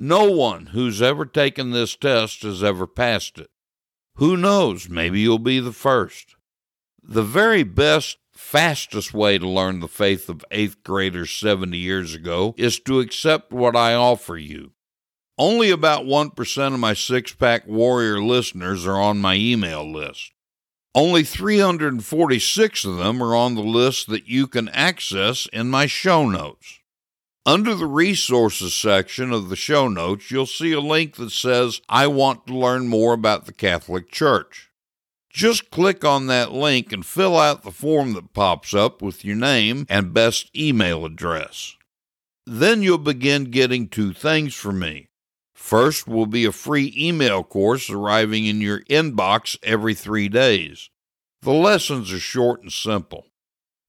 No 0.00 0.30
one 0.30 0.66
who's 0.66 1.02
ever 1.02 1.26
taken 1.26 1.72
this 1.72 1.96
test 1.96 2.42
has 2.42 2.62
ever 2.62 2.86
passed 2.86 3.36
it. 3.36 3.50
Who 4.14 4.36
knows, 4.36 4.88
maybe 4.88 5.18
you'll 5.18 5.40
be 5.40 5.58
the 5.58 5.72
first. 5.72 6.36
The 7.02 7.24
very 7.24 7.64
best, 7.64 8.18
fastest 8.32 9.12
way 9.12 9.38
to 9.38 9.48
learn 9.48 9.80
the 9.80 9.88
faith 9.88 10.28
of 10.28 10.44
eighth 10.52 10.84
graders 10.84 11.32
70 11.32 11.76
years 11.76 12.14
ago 12.14 12.54
is 12.56 12.78
to 12.80 13.00
accept 13.00 13.52
what 13.52 13.74
I 13.74 13.94
offer 13.94 14.36
you. 14.36 14.70
Only 15.36 15.70
about 15.70 16.04
1% 16.04 16.74
of 16.74 16.78
my 16.78 16.94
six 16.94 17.32
pack 17.32 17.66
warrior 17.66 18.22
listeners 18.22 18.86
are 18.86 19.00
on 19.00 19.18
my 19.18 19.34
email 19.34 19.90
list. 19.90 20.30
Only 20.94 21.24
346 21.24 22.84
of 22.84 22.96
them 22.98 23.20
are 23.20 23.34
on 23.34 23.56
the 23.56 23.62
list 23.62 24.08
that 24.10 24.28
you 24.28 24.46
can 24.46 24.68
access 24.68 25.48
in 25.52 25.68
my 25.68 25.86
show 25.86 26.28
notes. 26.28 26.77
Under 27.48 27.74
the 27.74 27.86
resources 27.86 28.74
section 28.74 29.32
of 29.32 29.48
the 29.48 29.56
show 29.56 29.88
notes, 29.88 30.30
you'll 30.30 30.44
see 30.44 30.72
a 30.72 30.80
link 30.80 31.16
that 31.16 31.30
says, 31.30 31.80
I 31.88 32.06
want 32.06 32.46
to 32.46 32.54
learn 32.54 32.88
more 32.88 33.14
about 33.14 33.46
the 33.46 33.54
Catholic 33.54 34.10
Church. 34.10 34.70
Just 35.30 35.70
click 35.70 36.04
on 36.04 36.26
that 36.26 36.52
link 36.52 36.92
and 36.92 37.06
fill 37.06 37.38
out 37.38 37.62
the 37.62 37.70
form 37.70 38.12
that 38.12 38.34
pops 38.34 38.74
up 38.74 39.00
with 39.00 39.24
your 39.24 39.34
name 39.34 39.86
and 39.88 40.12
best 40.12 40.54
email 40.54 41.06
address. 41.06 41.74
Then 42.44 42.82
you'll 42.82 42.98
begin 42.98 43.44
getting 43.44 43.88
two 43.88 44.12
things 44.12 44.54
from 44.54 44.80
me. 44.80 45.08
First 45.54 46.06
will 46.06 46.26
be 46.26 46.44
a 46.44 46.52
free 46.52 46.94
email 46.94 47.42
course 47.42 47.88
arriving 47.88 48.44
in 48.44 48.60
your 48.60 48.82
inbox 48.90 49.56
every 49.62 49.94
three 49.94 50.28
days. 50.28 50.90
The 51.40 51.54
lessons 51.54 52.12
are 52.12 52.18
short 52.18 52.60
and 52.60 52.70
simple. 52.70 53.27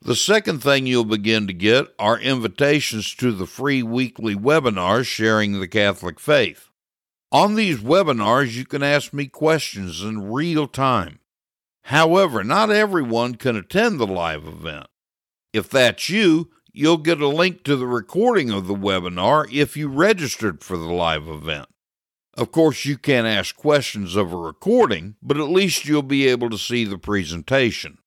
The 0.02 0.16
second 0.16 0.64
thing 0.64 0.88
you'll 0.88 1.04
begin 1.04 1.46
to 1.48 1.54
get 1.54 1.88
are 2.00 2.18
invitations 2.18 3.14
to 3.16 3.34
the 3.34 3.46
free 3.46 3.84
weekly 3.84 4.34
webinars 4.34 5.06
sharing 5.06 5.60
the 5.60 5.68
Catholic 5.68 6.22
faith. 6.22 6.70
On 7.34 7.56
these 7.56 7.80
webinars, 7.80 8.56
you 8.56 8.66
can 8.66 8.82
ask 8.82 9.14
me 9.14 9.28
questions 9.28 10.02
in 10.02 10.32
real 10.32 10.68
time. 10.68 11.20
However, 11.84 12.44
not 12.44 12.72
everyone 12.72 13.36
can 13.36 13.58
attend 13.58 14.00
the 14.00 14.08
live 14.08 14.46
event. 14.46 14.88
If 15.52 15.70
that's 15.70 16.10
you, 16.10 16.50
you'll 16.72 16.98
get 16.98 17.20
a 17.20 17.28
link 17.28 17.64
to 17.66 17.76
the 17.76 17.88
recording 17.88 18.52
of 18.52 18.68
the 18.68 18.76
webinar 18.76 19.52
if 19.52 19.76
you 19.76 19.90
registered 19.90 20.64
for 20.64 20.78
the 20.78 20.94
live 20.94 21.28
event. 21.28 21.68
Of 22.36 22.54
course, 22.54 22.86
you 22.86 22.98
can't 22.98 23.28
ask 23.28 23.56
questions 23.56 24.16
of 24.16 24.32
a 24.32 24.38
recording, 24.38 25.18
but 25.22 25.38
at 25.38 25.50
least 25.50 25.86
you'll 25.86 26.04
be 26.04 26.28
able 26.28 26.50
to 26.52 26.58
see 26.58 26.86
the 26.86 26.98
presentation. 26.98 27.98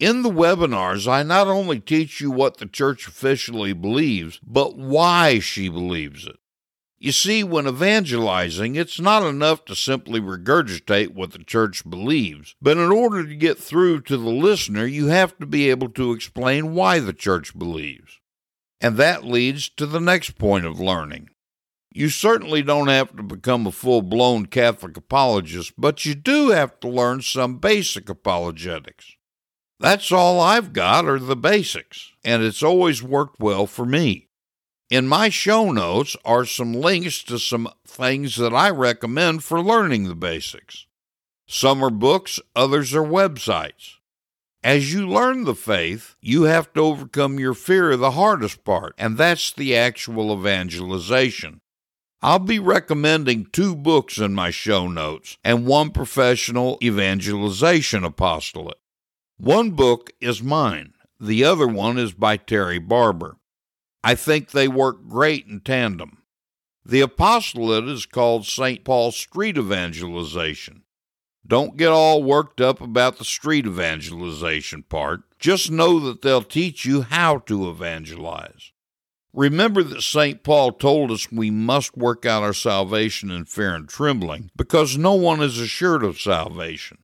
In 0.00 0.22
the 0.22 0.30
webinars, 0.30 1.06
I 1.06 1.22
not 1.22 1.46
only 1.46 1.78
teach 1.78 2.20
you 2.20 2.30
what 2.30 2.56
the 2.56 2.66
church 2.66 3.06
officially 3.06 3.72
believes, 3.72 4.40
but 4.44 4.76
why 4.76 5.38
she 5.38 5.68
believes 5.68 6.26
it. 6.26 6.36
You 6.98 7.12
see, 7.12 7.44
when 7.44 7.68
evangelizing, 7.68 8.76
it's 8.76 8.98
not 8.98 9.22
enough 9.22 9.64
to 9.66 9.76
simply 9.76 10.20
regurgitate 10.20 11.14
what 11.14 11.32
the 11.32 11.44
church 11.44 11.88
believes, 11.88 12.56
but 12.60 12.76
in 12.76 12.90
order 12.90 13.24
to 13.24 13.36
get 13.36 13.58
through 13.58 14.00
to 14.02 14.16
the 14.16 14.30
listener, 14.30 14.86
you 14.86 15.08
have 15.08 15.36
to 15.38 15.46
be 15.46 15.70
able 15.70 15.90
to 15.90 16.12
explain 16.12 16.74
why 16.74 16.98
the 16.98 17.12
church 17.12 17.56
believes. 17.56 18.20
And 18.80 18.96
that 18.96 19.24
leads 19.24 19.68
to 19.70 19.86
the 19.86 20.00
next 20.00 20.38
point 20.38 20.66
of 20.66 20.80
learning. 20.80 21.28
You 21.92 22.08
certainly 22.08 22.62
don't 22.62 22.88
have 22.88 23.14
to 23.16 23.22
become 23.22 23.66
a 23.66 23.72
full 23.72 24.02
blown 24.02 24.46
Catholic 24.46 24.96
apologist, 24.96 25.74
but 25.78 26.04
you 26.04 26.14
do 26.16 26.50
have 26.50 26.80
to 26.80 26.88
learn 26.88 27.20
some 27.22 27.58
basic 27.58 28.08
apologetics. 28.08 29.14
That's 29.80 30.12
all 30.12 30.40
I've 30.40 30.72
got 30.72 31.06
are 31.06 31.18
the 31.18 31.36
basics, 31.36 32.12
and 32.24 32.42
it's 32.42 32.62
always 32.62 33.02
worked 33.02 33.40
well 33.40 33.66
for 33.66 33.84
me. 33.84 34.28
In 34.90 35.08
my 35.08 35.28
show 35.28 35.72
notes 35.72 36.16
are 36.24 36.44
some 36.44 36.72
links 36.72 37.22
to 37.24 37.38
some 37.38 37.68
things 37.86 38.36
that 38.36 38.54
I 38.54 38.70
recommend 38.70 39.42
for 39.42 39.60
learning 39.60 40.04
the 40.04 40.14
basics. 40.14 40.86
Some 41.46 41.82
are 41.82 41.90
books, 41.90 42.38
others 42.54 42.94
are 42.94 43.02
websites. 43.02 43.94
As 44.62 44.94
you 44.94 45.06
learn 45.06 45.44
the 45.44 45.54
faith, 45.54 46.16
you 46.22 46.44
have 46.44 46.72
to 46.72 46.80
overcome 46.80 47.38
your 47.38 47.54
fear 47.54 47.90
of 47.90 48.00
the 48.00 48.12
hardest 48.12 48.64
part, 48.64 48.94
and 48.96 49.18
that's 49.18 49.52
the 49.52 49.76
actual 49.76 50.32
evangelization. 50.32 51.60
I'll 52.22 52.38
be 52.38 52.58
recommending 52.58 53.46
two 53.52 53.76
books 53.76 54.16
in 54.16 54.34
my 54.34 54.50
show 54.50 54.88
notes 54.88 55.36
and 55.44 55.66
one 55.66 55.90
professional 55.90 56.78
evangelization 56.82 58.04
apostolate. 58.04 58.78
One 59.38 59.72
book 59.72 60.12
is 60.20 60.42
mine, 60.42 60.94
the 61.18 61.42
other 61.42 61.66
one 61.66 61.98
is 61.98 62.12
by 62.12 62.36
Terry 62.36 62.78
Barber. 62.78 63.36
I 64.04 64.14
think 64.14 64.50
they 64.50 64.68
work 64.68 65.08
great 65.08 65.46
in 65.46 65.60
tandem. 65.60 66.22
The 66.86 67.00
apostolate 67.00 67.88
is 67.88 68.06
called 68.06 68.46
St. 68.46 68.84
Paul 68.84 69.10
Street 69.10 69.58
Evangelization. 69.58 70.84
Don't 71.46 71.76
get 71.76 71.88
all 71.88 72.22
worked 72.22 72.60
up 72.60 72.80
about 72.80 73.18
the 73.18 73.24
street 73.24 73.66
evangelization 73.66 74.84
part. 74.84 75.22
Just 75.38 75.70
know 75.70 75.98
that 76.00 76.22
they'll 76.22 76.42
teach 76.42 76.84
you 76.84 77.02
how 77.02 77.38
to 77.38 77.68
evangelize. 77.68 78.72
Remember 79.32 79.82
that 79.82 80.02
St. 80.02 80.42
Paul 80.42 80.72
told 80.72 81.10
us 81.10 81.32
we 81.32 81.50
must 81.50 81.96
work 81.96 82.24
out 82.24 82.42
our 82.42 82.54
salvation 82.54 83.30
in 83.30 83.46
fear 83.46 83.74
and 83.74 83.88
trembling, 83.88 84.50
because 84.56 84.96
no 84.96 85.14
one 85.14 85.42
is 85.42 85.58
assured 85.58 86.04
of 86.04 86.20
salvation. 86.20 86.98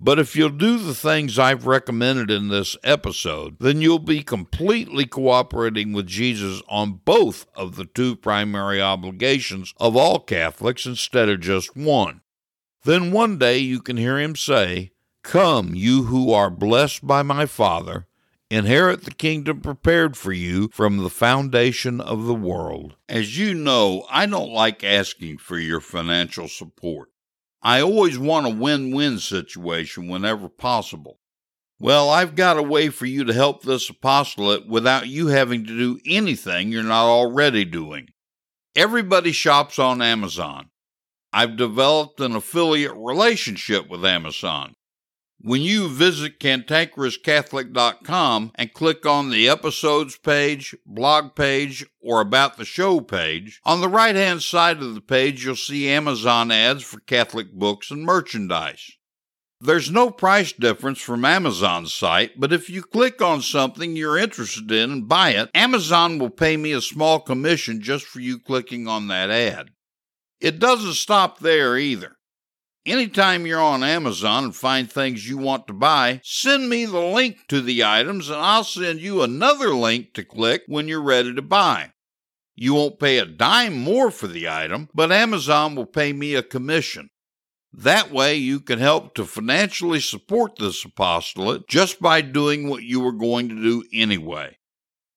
But 0.00 0.20
if 0.20 0.36
you'll 0.36 0.50
do 0.50 0.78
the 0.78 0.94
things 0.94 1.38
I've 1.38 1.66
recommended 1.66 2.30
in 2.30 2.48
this 2.48 2.76
episode, 2.84 3.56
then 3.58 3.80
you'll 3.80 3.98
be 3.98 4.22
completely 4.22 5.06
cooperating 5.06 5.92
with 5.92 6.06
Jesus 6.06 6.62
on 6.68 7.00
both 7.04 7.46
of 7.56 7.74
the 7.74 7.84
two 7.84 8.14
primary 8.14 8.80
obligations 8.80 9.74
of 9.78 9.96
all 9.96 10.20
Catholics 10.20 10.86
instead 10.86 11.28
of 11.28 11.40
just 11.40 11.76
one. 11.76 12.20
Then 12.84 13.10
one 13.10 13.38
day 13.38 13.58
you 13.58 13.80
can 13.80 13.96
hear 13.96 14.18
him 14.18 14.36
say, 14.36 14.92
Come, 15.24 15.74
you 15.74 16.04
who 16.04 16.32
are 16.32 16.48
blessed 16.48 17.04
by 17.04 17.22
my 17.22 17.44
Father, 17.44 18.06
inherit 18.50 19.04
the 19.04 19.10
kingdom 19.10 19.60
prepared 19.60 20.16
for 20.16 20.32
you 20.32 20.70
from 20.72 20.98
the 20.98 21.10
foundation 21.10 22.00
of 22.00 22.24
the 22.24 22.34
world. 22.34 22.94
As 23.08 23.36
you 23.36 23.52
know, 23.52 24.06
I 24.08 24.26
don't 24.26 24.52
like 24.52 24.84
asking 24.84 25.38
for 25.38 25.58
your 25.58 25.80
financial 25.80 26.46
support. 26.46 27.10
I 27.62 27.80
always 27.82 28.18
want 28.18 28.46
a 28.46 28.50
win 28.50 28.94
win 28.94 29.18
situation 29.18 30.08
whenever 30.08 30.48
possible. 30.48 31.18
Well, 31.80 32.10
I've 32.10 32.34
got 32.34 32.58
a 32.58 32.62
way 32.62 32.88
for 32.88 33.06
you 33.06 33.24
to 33.24 33.32
help 33.32 33.62
this 33.62 33.88
apostolate 33.88 34.66
without 34.66 35.08
you 35.08 35.28
having 35.28 35.64
to 35.64 35.76
do 35.76 36.00
anything 36.04 36.70
you're 36.70 36.82
not 36.82 37.06
already 37.06 37.64
doing. 37.64 38.08
Everybody 38.74 39.32
shops 39.32 39.78
on 39.78 40.02
Amazon. 40.02 40.70
I've 41.32 41.56
developed 41.56 42.20
an 42.20 42.34
affiliate 42.34 42.94
relationship 42.96 43.88
with 43.88 44.04
Amazon. 44.04 44.74
When 45.40 45.62
you 45.62 45.88
visit 45.88 46.40
cantankerouscatholic.com 46.40 48.52
and 48.56 48.72
click 48.72 49.06
on 49.06 49.30
the 49.30 49.48
episodes 49.48 50.18
page, 50.18 50.74
blog 50.84 51.36
page, 51.36 51.86
or 52.02 52.20
about 52.20 52.56
the 52.56 52.64
show 52.64 53.00
page, 53.00 53.60
on 53.64 53.80
the 53.80 53.88
right 53.88 54.16
hand 54.16 54.42
side 54.42 54.78
of 54.78 54.96
the 54.96 55.00
page 55.00 55.44
you'll 55.44 55.54
see 55.54 55.88
Amazon 55.88 56.50
ads 56.50 56.82
for 56.82 56.98
Catholic 56.98 57.52
books 57.52 57.92
and 57.92 58.02
merchandise. 58.02 58.90
There's 59.60 59.92
no 59.92 60.10
price 60.10 60.52
difference 60.52 61.00
from 61.00 61.24
Amazon's 61.24 61.94
site, 61.94 62.40
but 62.40 62.52
if 62.52 62.68
you 62.68 62.82
click 62.82 63.22
on 63.22 63.40
something 63.40 63.94
you're 63.94 64.18
interested 64.18 64.72
in 64.72 64.90
and 64.90 65.08
buy 65.08 65.30
it, 65.30 65.50
Amazon 65.54 66.18
will 66.18 66.30
pay 66.30 66.56
me 66.56 66.72
a 66.72 66.80
small 66.80 67.20
commission 67.20 67.80
just 67.80 68.06
for 68.06 68.18
you 68.18 68.40
clicking 68.40 68.88
on 68.88 69.06
that 69.06 69.30
ad. 69.30 69.70
It 70.40 70.58
doesn't 70.58 70.94
stop 70.94 71.38
there 71.38 71.78
either. 71.78 72.17
Anytime 72.88 73.44
you're 73.44 73.60
on 73.60 73.84
Amazon 73.84 74.44
and 74.44 74.56
find 74.56 74.90
things 74.90 75.28
you 75.28 75.36
want 75.36 75.66
to 75.66 75.74
buy, 75.74 76.22
send 76.24 76.70
me 76.70 76.86
the 76.86 76.98
link 76.98 77.46
to 77.48 77.60
the 77.60 77.84
items 77.84 78.30
and 78.30 78.40
I'll 78.40 78.64
send 78.64 79.00
you 79.00 79.20
another 79.20 79.74
link 79.74 80.14
to 80.14 80.24
click 80.24 80.62
when 80.68 80.88
you're 80.88 81.02
ready 81.02 81.34
to 81.34 81.42
buy. 81.42 81.92
You 82.56 82.72
won't 82.72 82.98
pay 82.98 83.18
a 83.18 83.26
dime 83.26 83.78
more 83.78 84.10
for 84.10 84.26
the 84.26 84.48
item, 84.48 84.88
but 84.94 85.12
Amazon 85.12 85.74
will 85.74 85.84
pay 85.84 86.14
me 86.14 86.34
a 86.34 86.42
commission. 86.42 87.10
That 87.74 88.10
way, 88.10 88.36
you 88.36 88.58
can 88.58 88.78
help 88.78 89.14
to 89.16 89.26
financially 89.26 90.00
support 90.00 90.56
this 90.56 90.82
apostolate 90.82 91.68
just 91.68 92.00
by 92.00 92.22
doing 92.22 92.70
what 92.70 92.84
you 92.84 93.00
were 93.00 93.12
going 93.12 93.50
to 93.50 93.62
do 93.62 93.84
anyway. 93.92 94.56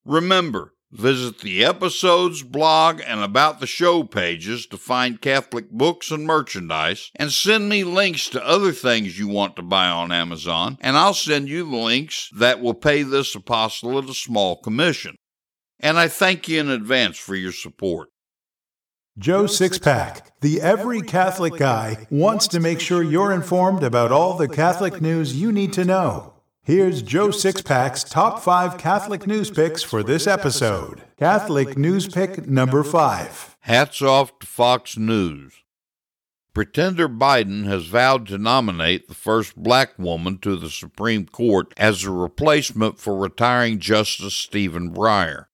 Remember, 0.03 0.73
Visit 0.91 1.39
the 1.39 1.63
episodes, 1.63 2.43
blog, 2.43 3.01
and 3.05 3.21
about 3.21 3.61
the 3.61 3.67
show 3.67 4.03
pages 4.03 4.65
to 4.67 4.77
find 4.77 5.21
Catholic 5.21 5.71
books 5.71 6.11
and 6.11 6.25
merchandise, 6.25 7.11
and 7.15 7.31
send 7.31 7.69
me 7.69 7.85
links 7.85 8.27
to 8.29 8.45
other 8.45 8.73
things 8.73 9.17
you 9.17 9.29
want 9.29 9.55
to 9.55 9.61
buy 9.61 9.87
on 9.87 10.11
Amazon, 10.11 10.77
and 10.81 10.97
I'll 10.97 11.13
send 11.13 11.47
you 11.47 11.63
the 11.63 11.77
links 11.77 12.29
that 12.37 12.59
will 12.59 12.73
pay 12.73 13.03
this 13.03 13.33
apostolate 13.35 14.09
a 14.09 14.13
small 14.13 14.57
commission. 14.57 15.15
And 15.79 15.97
I 15.97 16.09
thank 16.09 16.49
you 16.49 16.59
in 16.59 16.69
advance 16.69 17.17
for 17.17 17.35
your 17.35 17.53
support. 17.53 18.09
Joe 19.17 19.43
Sixpack, 19.43 20.23
the 20.41 20.61
every 20.61 21.01
Catholic 21.01 21.55
guy, 21.55 22.05
wants 22.09 22.49
to 22.49 22.59
make 22.59 22.81
sure 22.81 23.01
you're 23.01 23.31
informed 23.31 23.83
about 23.83 24.11
all 24.11 24.35
the 24.35 24.49
Catholic 24.49 25.01
news 25.01 25.39
you 25.39 25.53
need 25.53 25.71
to 25.73 25.85
know. 25.85 26.40
Here's 26.63 27.01
Joe 27.01 27.29
Sixpack's 27.29 28.03
top 28.03 28.39
five 28.39 28.77
Catholic 28.77 29.25
news 29.25 29.49
picks 29.49 29.81
for 29.81 30.03
this 30.03 30.27
episode. 30.27 31.01
Catholic 31.17 31.75
news 31.75 32.07
pick 32.07 32.45
number 32.45 32.83
five. 32.83 33.57
Hats 33.61 33.99
off 34.03 34.37
to 34.37 34.45
Fox 34.45 34.95
News. 34.95 35.53
Pretender 36.53 37.09
Biden 37.09 37.65
has 37.65 37.87
vowed 37.87 38.27
to 38.27 38.37
nominate 38.37 39.07
the 39.07 39.15
first 39.15 39.55
black 39.55 39.97
woman 39.97 40.37
to 40.39 40.55
the 40.55 40.69
Supreme 40.69 41.25
Court 41.25 41.73
as 41.77 42.03
a 42.03 42.11
replacement 42.11 42.99
for 42.99 43.17
retiring 43.17 43.79
Justice 43.79 44.35
Stephen 44.35 44.93
Breyer. 44.93 45.45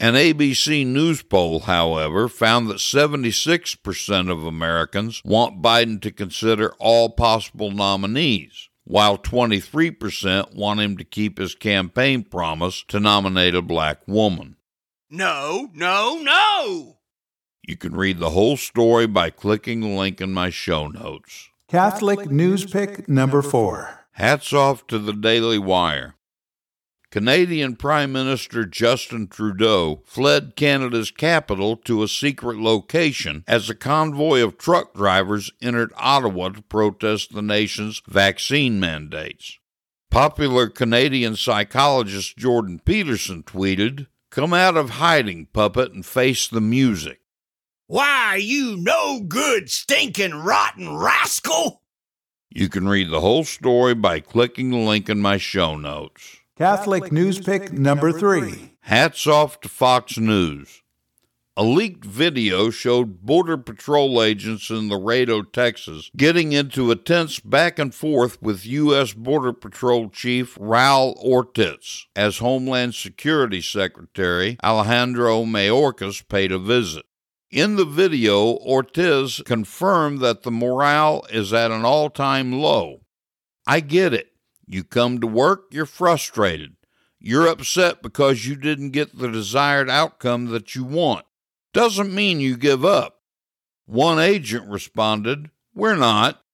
An 0.00 0.14
ABC 0.14 0.84
News 0.84 1.22
poll, 1.22 1.60
however, 1.60 2.26
found 2.28 2.68
that 2.68 2.78
76% 2.78 4.32
of 4.32 4.44
Americans 4.44 5.22
want 5.24 5.62
Biden 5.62 6.02
to 6.02 6.10
consider 6.10 6.72
all 6.80 7.08
possible 7.08 7.70
nominees 7.70 8.69
while 8.90 9.16
23% 9.16 10.52
want 10.52 10.80
him 10.80 10.96
to 10.96 11.04
keep 11.04 11.38
his 11.38 11.54
campaign 11.54 12.24
promise 12.24 12.82
to 12.88 12.98
nominate 12.98 13.54
a 13.54 13.62
black 13.62 14.00
woman. 14.08 14.56
No, 15.08 15.70
no, 15.72 16.18
no! 16.20 16.98
You 17.68 17.76
can 17.76 17.94
read 17.94 18.18
the 18.18 18.30
whole 18.30 18.56
story 18.56 19.06
by 19.06 19.30
clicking 19.30 19.80
the 19.80 19.88
link 19.88 20.20
in 20.20 20.32
my 20.32 20.50
show 20.50 20.88
notes. 20.88 21.50
Catholic 21.68 22.32
News 22.32 22.64
Pick 22.64 23.08
number 23.08 23.42
four. 23.42 24.06
Hats 24.12 24.52
off 24.52 24.84
to 24.88 24.98
the 24.98 25.12
Daily 25.12 25.58
Wire. 25.58 26.16
Canadian 27.10 27.74
Prime 27.74 28.12
Minister 28.12 28.64
Justin 28.64 29.26
Trudeau 29.26 30.00
fled 30.06 30.54
Canada's 30.54 31.10
capital 31.10 31.76
to 31.78 32.04
a 32.04 32.08
secret 32.08 32.56
location 32.56 33.42
as 33.48 33.68
a 33.68 33.74
convoy 33.74 34.44
of 34.44 34.56
truck 34.56 34.94
drivers 34.94 35.50
entered 35.60 35.92
Ottawa 35.96 36.50
to 36.50 36.62
protest 36.62 37.34
the 37.34 37.42
nation's 37.42 38.00
vaccine 38.06 38.78
mandates. 38.78 39.58
Popular 40.08 40.68
Canadian 40.68 41.34
psychologist 41.34 42.36
Jordan 42.36 42.80
Peterson 42.84 43.42
tweeted, 43.42 44.06
Come 44.30 44.54
out 44.54 44.76
of 44.76 44.90
hiding, 44.90 45.46
puppet, 45.52 45.92
and 45.92 46.06
face 46.06 46.46
the 46.46 46.60
music. 46.60 47.18
Why, 47.88 48.36
you 48.40 48.76
no 48.76 49.18
good, 49.26 49.68
stinking, 49.68 50.34
rotten 50.34 50.96
rascal! 50.96 51.82
You 52.50 52.68
can 52.68 52.88
read 52.88 53.10
the 53.10 53.20
whole 53.20 53.42
story 53.42 53.94
by 53.94 54.20
clicking 54.20 54.70
the 54.70 54.76
link 54.76 55.08
in 55.08 55.20
my 55.20 55.38
show 55.38 55.76
notes. 55.76 56.39
Catholic 56.60 57.10
News 57.10 57.40
Pick 57.40 57.72
number 57.72 58.12
three. 58.12 58.74
Hats 58.80 59.26
off 59.26 59.62
to 59.62 59.68
Fox 59.70 60.18
News. 60.18 60.82
A 61.56 61.64
leaked 61.64 62.04
video 62.04 62.68
showed 62.68 63.22
Border 63.22 63.56
Patrol 63.56 64.22
agents 64.22 64.68
in 64.68 64.90
Laredo, 64.90 65.40
Texas, 65.40 66.10
getting 66.14 66.52
into 66.52 66.90
a 66.90 66.96
tense 66.96 67.40
back 67.40 67.78
and 67.78 67.94
forth 67.94 68.42
with 68.42 68.66
U.S. 68.66 69.14
Border 69.14 69.54
Patrol 69.54 70.10
Chief 70.10 70.54
Raul 70.56 71.16
Ortiz 71.16 72.06
as 72.14 72.36
Homeland 72.40 72.94
Security 72.94 73.62
Secretary 73.62 74.58
Alejandro 74.62 75.44
Mayorkas 75.46 76.28
paid 76.28 76.52
a 76.52 76.58
visit. 76.58 77.06
In 77.50 77.76
the 77.76 77.86
video, 77.86 78.58
Ortiz 78.58 79.40
confirmed 79.46 80.20
that 80.20 80.42
the 80.42 80.50
morale 80.50 81.24
is 81.32 81.54
at 81.54 81.70
an 81.70 81.86
all 81.86 82.10
time 82.10 82.52
low. 82.52 83.00
I 83.66 83.80
get 83.80 84.12
it. 84.12 84.29
You 84.72 84.84
come 84.84 85.20
to 85.20 85.26
work, 85.26 85.64
you're 85.72 85.84
frustrated. 85.84 86.76
You're 87.18 87.48
upset 87.48 88.02
because 88.02 88.46
you 88.46 88.54
didn't 88.54 88.90
get 88.90 89.18
the 89.18 89.26
desired 89.26 89.90
outcome 89.90 90.46
that 90.52 90.76
you 90.76 90.84
want. 90.84 91.26
Doesn't 91.72 92.14
mean 92.14 92.38
you 92.38 92.56
give 92.56 92.84
up. 92.84 93.18
One 93.86 94.20
agent 94.20 94.70
responded, 94.70 95.50
We're 95.74 95.96
not. 95.96 96.44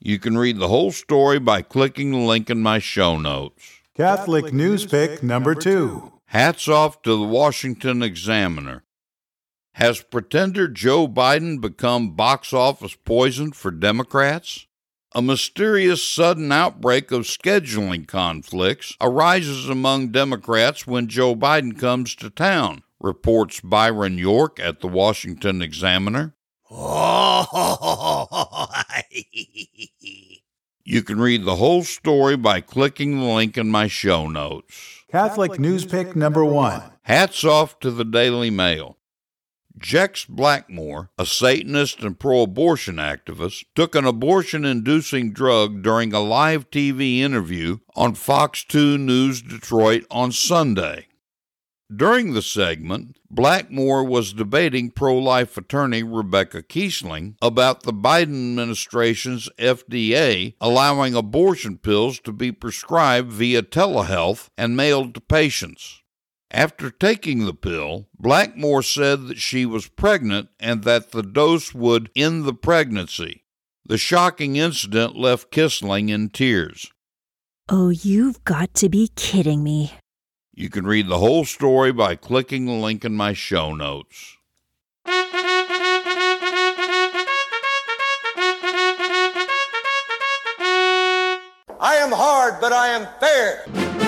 You 0.00 0.18
can 0.18 0.36
read 0.36 0.58
the 0.58 0.66
whole 0.66 0.90
story 0.90 1.38
by 1.38 1.62
clicking 1.62 2.10
the 2.10 2.18
link 2.18 2.50
in 2.50 2.60
my 2.60 2.80
show 2.80 3.16
notes. 3.20 3.82
Catholic 3.94 4.52
News 4.52 4.84
Pick 4.84 5.22
number 5.22 5.54
two. 5.54 6.14
Hats 6.26 6.66
off 6.66 7.02
to 7.02 7.16
the 7.16 7.24
Washington 7.24 8.02
Examiner. 8.02 8.82
Has 9.78 10.02
pretender 10.02 10.66
Joe 10.66 11.06
Biden 11.06 11.60
become 11.60 12.16
box 12.16 12.52
office 12.52 12.96
poison 12.96 13.52
for 13.52 13.70
Democrats? 13.70 14.66
A 15.14 15.22
mysterious 15.22 16.02
sudden 16.02 16.50
outbreak 16.50 17.12
of 17.12 17.26
scheduling 17.26 18.04
conflicts 18.04 18.96
arises 19.00 19.68
among 19.68 20.08
Democrats 20.08 20.84
when 20.84 21.06
Joe 21.06 21.36
Biden 21.36 21.78
comes 21.78 22.16
to 22.16 22.28
town, 22.28 22.82
reports 22.98 23.60
Byron 23.60 24.18
York 24.18 24.58
at 24.58 24.80
the 24.80 24.88
Washington 24.88 25.62
Examiner. 25.62 26.34
You 30.90 31.02
can 31.02 31.20
read 31.20 31.44
the 31.44 31.56
whole 31.56 31.84
story 31.84 32.34
by 32.38 32.62
clicking 32.62 33.18
the 33.18 33.26
link 33.26 33.58
in 33.58 33.68
my 33.68 33.88
show 33.88 34.26
notes. 34.26 35.04
Catholic 35.12 35.60
News 35.60 35.84
Pick 35.84 36.16
number 36.16 36.42
one. 36.42 36.82
Hats 37.02 37.44
off 37.44 37.78
to 37.80 37.90
the 37.90 38.06
Daily 38.06 38.48
Mail. 38.48 38.97
Jex 39.78 40.24
Blackmore, 40.24 41.10
a 41.18 41.24
Satanist 41.24 42.02
and 42.02 42.18
pro 42.18 42.42
abortion 42.42 42.96
activist, 42.96 43.64
took 43.74 43.94
an 43.94 44.04
abortion 44.04 44.64
inducing 44.64 45.32
drug 45.32 45.82
during 45.82 46.12
a 46.12 46.20
live 46.20 46.70
TV 46.70 47.18
interview 47.18 47.78
on 47.94 48.14
Fox 48.14 48.64
2 48.64 48.98
News 48.98 49.40
Detroit 49.40 50.04
on 50.10 50.32
Sunday. 50.32 51.06
During 51.94 52.34
the 52.34 52.42
segment, 52.42 53.16
Blackmore 53.30 54.04
was 54.04 54.34
debating 54.34 54.90
pro 54.90 55.16
life 55.16 55.56
attorney 55.56 56.02
Rebecca 56.02 56.62
Kiessling 56.62 57.36
about 57.40 57.84
the 57.84 57.94
Biden 57.94 58.50
administration's 58.50 59.48
FDA 59.58 60.54
allowing 60.60 61.14
abortion 61.14 61.78
pills 61.78 62.20
to 62.20 62.32
be 62.32 62.52
prescribed 62.52 63.32
via 63.32 63.62
telehealth 63.62 64.48
and 64.58 64.76
mailed 64.76 65.14
to 65.14 65.20
patients. 65.20 66.02
After 66.50 66.90
taking 66.90 67.44
the 67.44 67.54
pill, 67.54 68.08
Blackmore 68.18 68.82
said 68.82 69.26
that 69.28 69.38
she 69.38 69.66
was 69.66 69.86
pregnant 69.86 70.48
and 70.58 70.82
that 70.84 71.10
the 71.10 71.22
dose 71.22 71.74
would 71.74 72.10
end 72.16 72.44
the 72.44 72.54
pregnancy. 72.54 73.44
The 73.84 73.98
shocking 73.98 74.56
incident 74.56 75.14
left 75.16 75.50
Kiessling 75.50 76.08
in 76.10 76.30
tears. 76.30 76.90
Oh, 77.68 77.90
you've 77.90 78.42
got 78.44 78.72
to 78.74 78.88
be 78.88 79.10
kidding 79.14 79.62
me. 79.62 79.92
You 80.54 80.70
can 80.70 80.86
read 80.86 81.08
the 81.08 81.18
whole 81.18 81.44
story 81.44 81.92
by 81.92 82.16
clicking 82.16 82.64
the 82.64 82.72
link 82.72 83.04
in 83.04 83.14
my 83.14 83.34
show 83.34 83.74
notes. 83.74 84.36
I 91.80 91.94
am 91.96 92.10
hard, 92.10 92.60
but 92.60 92.72
I 92.72 92.88
am 92.88 93.06
fair. 93.20 94.07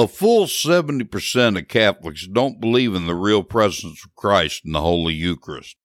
A 0.00 0.08
full 0.08 0.46
70% 0.46 1.58
of 1.58 1.68
Catholics 1.68 2.26
don't 2.26 2.58
believe 2.58 2.94
in 2.94 3.06
the 3.06 3.14
real 3.14 3.42
presence 3.42 4.02
of 4.02 4.14
Christ 4.14 4.62
in 4.64 4.72
the 4.72 4.80
Holy 4.80 5.12
Eucharist. 5.12 5.76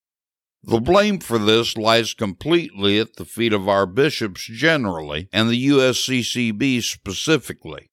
The 0.64 0.80
blame 0.80 1.20
for 1.20 1.38
this 1.38 1.76
lies 1.76 2.14
completely 2.14 2.98
at 2.98 3.18
the 3.18 3.26
feet 3.26 3.52
of 3.52 3.68
our 3.68 3.86
bishops 3.86 4.46
generally 4.46 5.28
and 5.34 5.50
the 5.50 5.68
USCCB 5.68 6.82
specifically. 6.82 7.92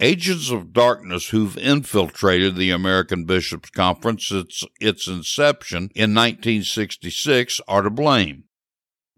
Agents 0.00 0.50
of 0.50 0.72
darkness 0.72 1.28
who've 1.28 1.58
infiltrated 1.58 2.56
the 2.56 2.70
American 2.70 3.26
Bishops' 3.26 3.68
Conference 3.68 4.28
since 4.28 4.64
its 4.80 5.06
inception 5.06 5.90
in 5.94 6.14
1966 6.14 7.60
are 7.68 7.82
to 7.82 7.90
blame. 7.90 8.44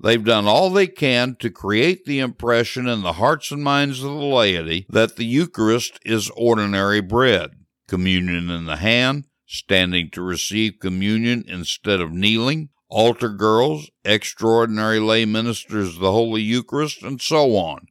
They've 0.03 0.25
done 0.25 0.47
all 0.47 0.71
they 0.71 0.87
can 0.87 1.37
to 1.37 1.51
create 1.51 2.05
the 2.05 2.19
impression 2.19 2.89
in 2.89 3.03
the 3.03 3.15
hearts 3.15 3.51
and 3.51 3.63
minds 3.63 4.03
of 4.03 4.11
the 4.11 4.25
laity 4.25 4.87
that 4.89 5.17
the 5.17 5.25
Eucharist 5.25 5.99
is 6.05 6.31
ordinary 6.37 7.01
bread, 7.01 7.53
communion 7.87 8.51
in 8.51 8.67
the 8.67 8.77
hand, 8.77 9.27
standing 9.47 10.11
to 10.11 10.23
receive 10.23 10.81
communion 10.81 11.45
instead 11.47 12.01
of 12.01 12.13
kneeling, 12.13 12.71
altar 12.89 13.29
girls, 13.29 13.91
extraordinary 14.05 14.99
lay 14.99 15.25
ministers 15.25 15.95
of 15.95 16.01
the 16.01 16.13
Holy 16.13 16.43
Eucharist, 16.43 17.03
and 17.03 17.23
so 17.23 17.57
on. 17.57 17.87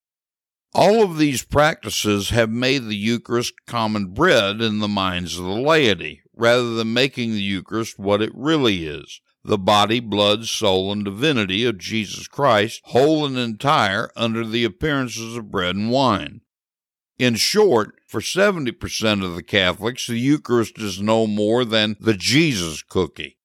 All 0.73 1.03
of 1.03 1.17
these 1.17 1.43
practices 1.43 2.31
have 2.31 2.49
made 2.49 2.85
the 2.85 2.95
Eucharist 2.95 3.53
common 3.65 4.07
bread 4.13 4.59
in 4.59 4.79
the 4.79 4.87
minds 4.87 5.37
of 5.37 5.45
the 5.45 5.51
laity, 5.51 6.21
rather 6.35 6.73
than 6.73 6.93
making 6.93 7.31
the 7.31 7.41
Eucharist 7.41 7.97
what 7.97 8.21
it 8.21 8.31
really 8.33 8.85
is 8.85 9.21
the 9.43 9.57
body, 9.57 9.99
blood, 9.99 10.45
soul, 10.45 10.91
and 10.91 11.03
divinity 11.03 11.65
of 11.65 11.77
Jesus 11.77 12.27
Christ, 12.27 12.81
whole 12.85 13.25
and 13.25 13.37
entire 13.37 14.11
under 14.15 14.45
the 14.45 14.63
appearances 14.63 15.35
of 15.35 15.51
bread 15.51 15.75
and 15.75 15.91
wine. 15.91 16.41
In 17.19 17.35
short, 17.35 17.95
for 18.07 18.21
70% 18.21 19.23
of 19.23 19.35
the 19.35 19.43
Catholics, 19.43 20.07
the 20.07 20.17
Eucharist 20.17 20.79
is 20.79 21.01
no 21.01 21.27
more 21.27 21.63
than 21.65 21.95
the 21.99 22.13
Jesus 22.13 22.81
cookie. 22.81 23.37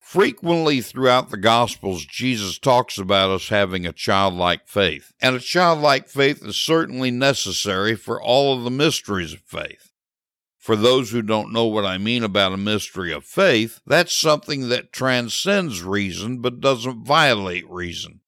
Frequently 0.00 0.80
throughout 0.80 1.30
the 1.30 1.36
Gospels, 1.36 2.06
Jesus 2.06 2.58
talks 2.58 2.96
about 2.96 3.30
us 3.30 3.48
having 3.48 3.84
a 3.84 3.92
childlike 3.92 4.66
faith, 4.66 5.12
and 5.20 5.36
a 5.36 5.40
childlike 5.40 6.08
faith 6.08 6.42
is 6.42 6.56
certainly 6.56 7.10
necessary 7.10 7.94
for 7.94 8.20
all 8.20 8.56
of 8.56 8.64
the 8.64 8.70
mysteries 8.70 9.34
of 9.34 9.40
faith. 9.40 9.87
For 10.68 10.76
those 10.76 11.12
who 11.12 11.22
don't 11.22 11.50
know 11.50 11.64
what 11.64 11.86
I 11.86 11.96
mean 11.96 12.22
about 12.22 12.52
a 12.52 12.58
mystery 12.58 13.10
of 13.10 13.24
faith, 13.24 13.80
that's 13.86 14.14
something 14.14 14.68
that 14.68 14.92
transcends 14.92 15.82
reason 15.82 16.42
but 16.42 16.60
doesn't 16.60 17.06
violate 17.06 17.66
reason. 17.70 18.20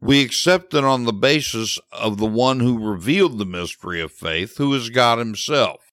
We 0.00 0.22
accept 0.22 0.72
it 0.74 0.84
on 0.84 1.02
the 1.02 1.12
basis 1.12 1.80
of 1.90 2.18
the 2.18 2.26
one 2.26 2.60
who 2.60 2.78
revealed 2.78 3.38
the 3.38 3.44
mystery 3.44 4.00
of 4.00 4.12
faith, 4.12 4.56
who 4.56 4.72
is 4.72 4.88
God 4.88 5.18
Himself. 5.18 5.83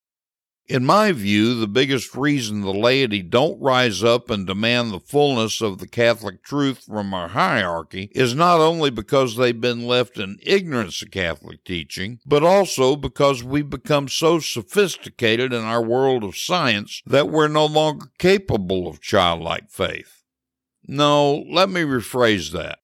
In 0.68 0.86
my 0.86 1.12
view, 1.12 1.56
the 1.56 1.68
biggest 1.68 2.16
reason 2.16 2.62
the 2.62 2.74
laity 2.74 3.22
don't 3.22 3.62
rise 3.62 4.04
up 4.04 4.30
and 4.30 4.48
demand 4.48 4.92
the 4.92 5.00
fullness 5.00 5.60
of 5.60 5.80
the 5.80 5.88
Catholic 5.88 6.44
truth 6.44 6.86
from 6.86 7.14
our 7.14 7.30
hierarchy 7.30 8.10
is 8.16 8.36
not 8.36 8.60
only 8.60 8.90
because 8.90 9.36
they've 9.36 9.60
been 9.60 9.86
left 9.86 10.18
in 10.18 10.38
ignorance 10.44 11.02
of 11.02 11.12
Catholic 11.12 11.66
teaching, 11.66 12.20
but 12.26 12.44
also 12.44 12.96
because 12.96 13.44
we've 13.44 13.70
become 13.70 14.08
so 14.08 14.40
sophisticated 14.40 15.52
in 15.52 15.64
our 15.64 15.84
world 15.84 16.24
of 16.24 16.38
science 16.38 17.02
that 17.06 17.30
we're 17.30 17.50
no 17.50 17.66
longer 17.66 18.08
capable 18.18 18.88
of 18.88 19.02
childlike 19.02 19.70
faith. 19.70 20.24
No, 20.88 21.44
let 21.50 21.70
me 21.70 21.82
rephrase 21.82 22.52
that. 22.52 22.80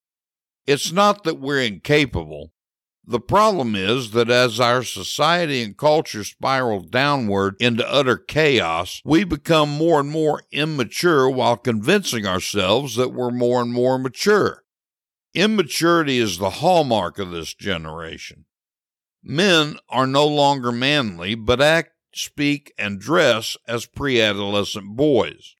It's 0.65 0.91
not 0.91 1.23
that 1.23 1.39
we're 1.39 1.61
incapable, 1.61 2.51
the 3.09 3.21
problem 3.21 3.73
is 3.73 4.11
that 4.11 4.29
as 4.29 4.59
our 4.59 4.83
society 4.83 5.63
and 5.63 5.77
culture 5.77 6.25
spiral 6.25 6.81
downward 6.81 7.55
into 7.57 7.89
utter 7.89 8.17
chaos, 8.17 9.01
we 9.05 9.23
become 9.23 9.69
more 9.69 10.01
and 10.01 10.09
more 10.09 10.43
immature 10.51 11.29
while 11.29 11.55
convincing 11.55 12.27
ourselves 12.27 12.97
that 12.97 13.13
we're 13.13 13.31
more 13.31 13.61
and 13.61 13.71
more 13.71 13.97
mature. 13.97 14.63
Immaturity 15.33 16.17
is 16.17 16.37
the 16.37 16.49
hallmark 16.49 17.17
of 17.17 17.31
this 17.31 17.53
generation. 17.53 18.43
Men 19.23 19.77
are 19.87 20.07
no 20.07 20.27
longer 20.27 20.71
manly, 20.71 21.33
but 21.33 21.61
act, 21.61 21.91
speak, 22.13 22.73
and 22.77 22.99
dress 22.99 23.55
as 23.67 23.85
pre 23.85 24.19
adolescent 24.19 24.97
boys. 24.97 25.56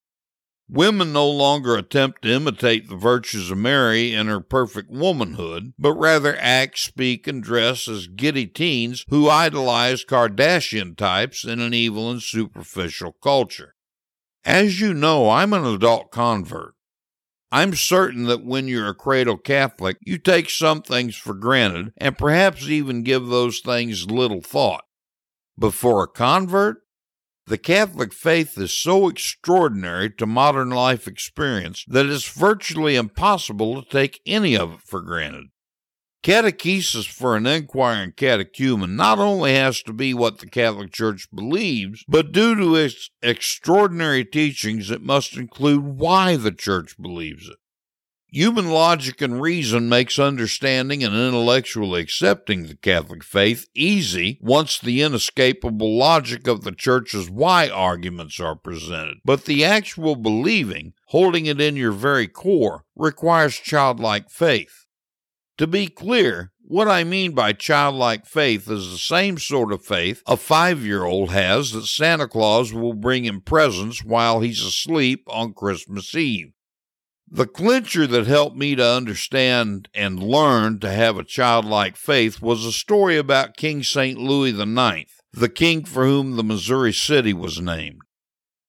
Women 0.70 1.14
no 1.14 1.30
longer 1.30 1.78
attempt 1.78 2.24
to 2.24 2.30
imitate 2.30 2.90
the 2.90 2.98
virtues 2.98 3.50
of 3.50 3.58
Mary 3.58 4.14
in 4.14 4.28
her 4.28 4.42
perfect 4.42 4.92
womanhood, 4.92 5.74
but 5.80 5.94
rather 5.94 6.36
act, 6.40 6.78
speak, 6.78 7.26
and 7.26 7.42
dress 7.42 7.88
as 7.88 8.08
giddy 8.08 8.48
teens 8.48 9.06
who 9.08 9.30
idolize 9.30 10.04
Kardashian 10.04 10.98
types 10.98 11.46
in 11.46 11.62
an 11.62 11.74
evil 11.74 12.12
and 12.12 12.22
superficial 12.22 13.14
culture. 13.24 13.76
As 14.44 14.82
you 14.82 14.94
know, 14.94 15.30
I'm 15.30 15.54
an 15.54 15.66
adult 15.66 16.12
convert. 16.12 16.74
I'm 17.50 17.74
certain 17.74 18.26
that 18.26 18.44
when 18.44 18.68
you're 18.68 18.90
a 18.90 18.94
cradle 18.94 19.38
Catholic, 19.38 19.98
you 20.02 20.18
take 20.18 20.50
some 20.50 20.82
things 20.82 21.16
for 21.16 21.34
granted 21.34 21.94
and 21.96 22.18
perhaps 22.18 22.64
even 22.64 23.04
give 23.04 23.28
those 23.28 23.62
things 23.62 24.12
little 24.12 24.42
thought. 24.42 24.84
But 25.58 25.74
for 25.74 26.04
a 26.04 26.08
convert, 26.08 26.80
the 27.48 27.58
Catholic 27.58 28.14
faith 28.14 28.58
is 28.58 28.74
so 28.74 29.08
extraordinary 29.08 30.10
to 30.12 30.26
modern 30.26 30.70
life 30.70 31.08
experience 31.08 31.86
that 31.88 32.06
it's 32.06 32.30
virtually 32.30 32.96
impossible 32.96 33.82
to 33.82 33.90
take 33.90 34.20
any 34.26 34.58
of 34.58 34.74
it 34.74 34.82
for 34.82 35.02
granted. 35.02 35.46
Catechesis 36.24 37.08
for 37.08 37.38
an 37.38 37.46
inquiring 37.46 38.12
catechumen 38.12 38.98
not 38.98 39.18
only 39.18 39.54
has 39.54 39.82
to 39.84 39.94
be 39.94 40.14
what 40.14 40.40
the 40.40 40.48
Catholic 40.48 40.92
Church 40.92 41.30
believes, 41.34 42.04
but 42.06 42.34
due 42.34 42.54
to 42.56 42.76
its 42.76 43.10
extraordinary 43.22 44.26
teachings, 44.26 44.92
it 44.92 45.02
must 45.02 45.38
include 45.38 45.84
why 45.86 46.36
the 46.36 46.52
Church 46.52 46.96
believes 47.00 47.48
it. 47.48 47.56
Human 48.30 48.70
logic 48.70 49.22
and 49.22 49.42
reason 49.42 49.88
makes 49.88 50.20
understanding 50.20 51.02
and 51.02 51.16
intellectually 51.16 52.02
accepting 52.02 52.68
the 52.68 52.76
Catholic 52.76 53.24
faith 53.24 53.68
easy 53.74 54.38
once 54.42 54.78
the 54.80 55.02
inescapable 55.02 55.98
logic 55.98 56.46
of 56.46 56.66
the 56.66 56.74
Church's 56.74 57.30
why 57.30 57.70
arguments 57.70 58.38
are 58.42 58.56
presented. 58.56 59.20
But 59.24 59.46
the 59.46 59.64
actual 59.64 60.18
believing, 60.18 60.92
holding 61.08 61.46
it 61.46 61.62
in 61.62 61.78
your 61.78 61.94
very 61.94 62.28
core, 62.28 62.84
requires 62.98 63.56
childlike 63.56 64.30
faith. 64.30 64.86
To 65.58 65.66
be 65.66 65.88
clear, 65.88 66.52
what 66.60 66.90
I 66.90 67.06
mean 67.06 67.32
by 67.32 67.54
childlike 67.54 68.26
faith 68.26 68.70
is 68.70 68.92
the 68.92 68.98
same 68.98 69.38
sort 69.38 69.72
of 69.72 69.86
faith 69.86 70.22
a 70.28 70.36
five 70.36 70.86
year 70.86 71.06
old 71.06 71.32
has 71.32 71.72
that 71.72 71.86
Santa 71.86 72.28
Claus 72.28 72.74
will 72.74 72.94
bring 72.94 73.24
him 73.24 73.40
presents 73.40 74.04
while 74.04 74.42
he's 74.42 74.62
asleep 74.62 75.24
on 75.28 75.54
Christmas 75.54 76.14
Eve. 76.14 76.52
The 77.30 77.46
clincher 77.46 78.08
that 78.08 78.26
helped 78.26 78.56
me 78.56 78.76
to 78.76 78.86
understand 78.86 79.90
and 79.94 80.24
learn 80.24 80.80
to 80.80 80.90
have 80.90 81.18
a 81.18 81.26
childlike 81.26 81.98
faith 81.98 82.42
was 82.42 82.64
a 82.64 82.72
story 82.72 83.18
about 83.18 83.58
King 83.58 83.84
St. 83.84 84.18
Louis 84.18 84.58
IX, 84.58 85.12
the 85.34 85.50
king 85.50 85.84
for 85.84 86.06
whom 86.06 86.38
the 86.38 86.44
Missouri 86.44 86.94
city 86.94 87.34
was 87.34 87.60
named. 87.60 88.00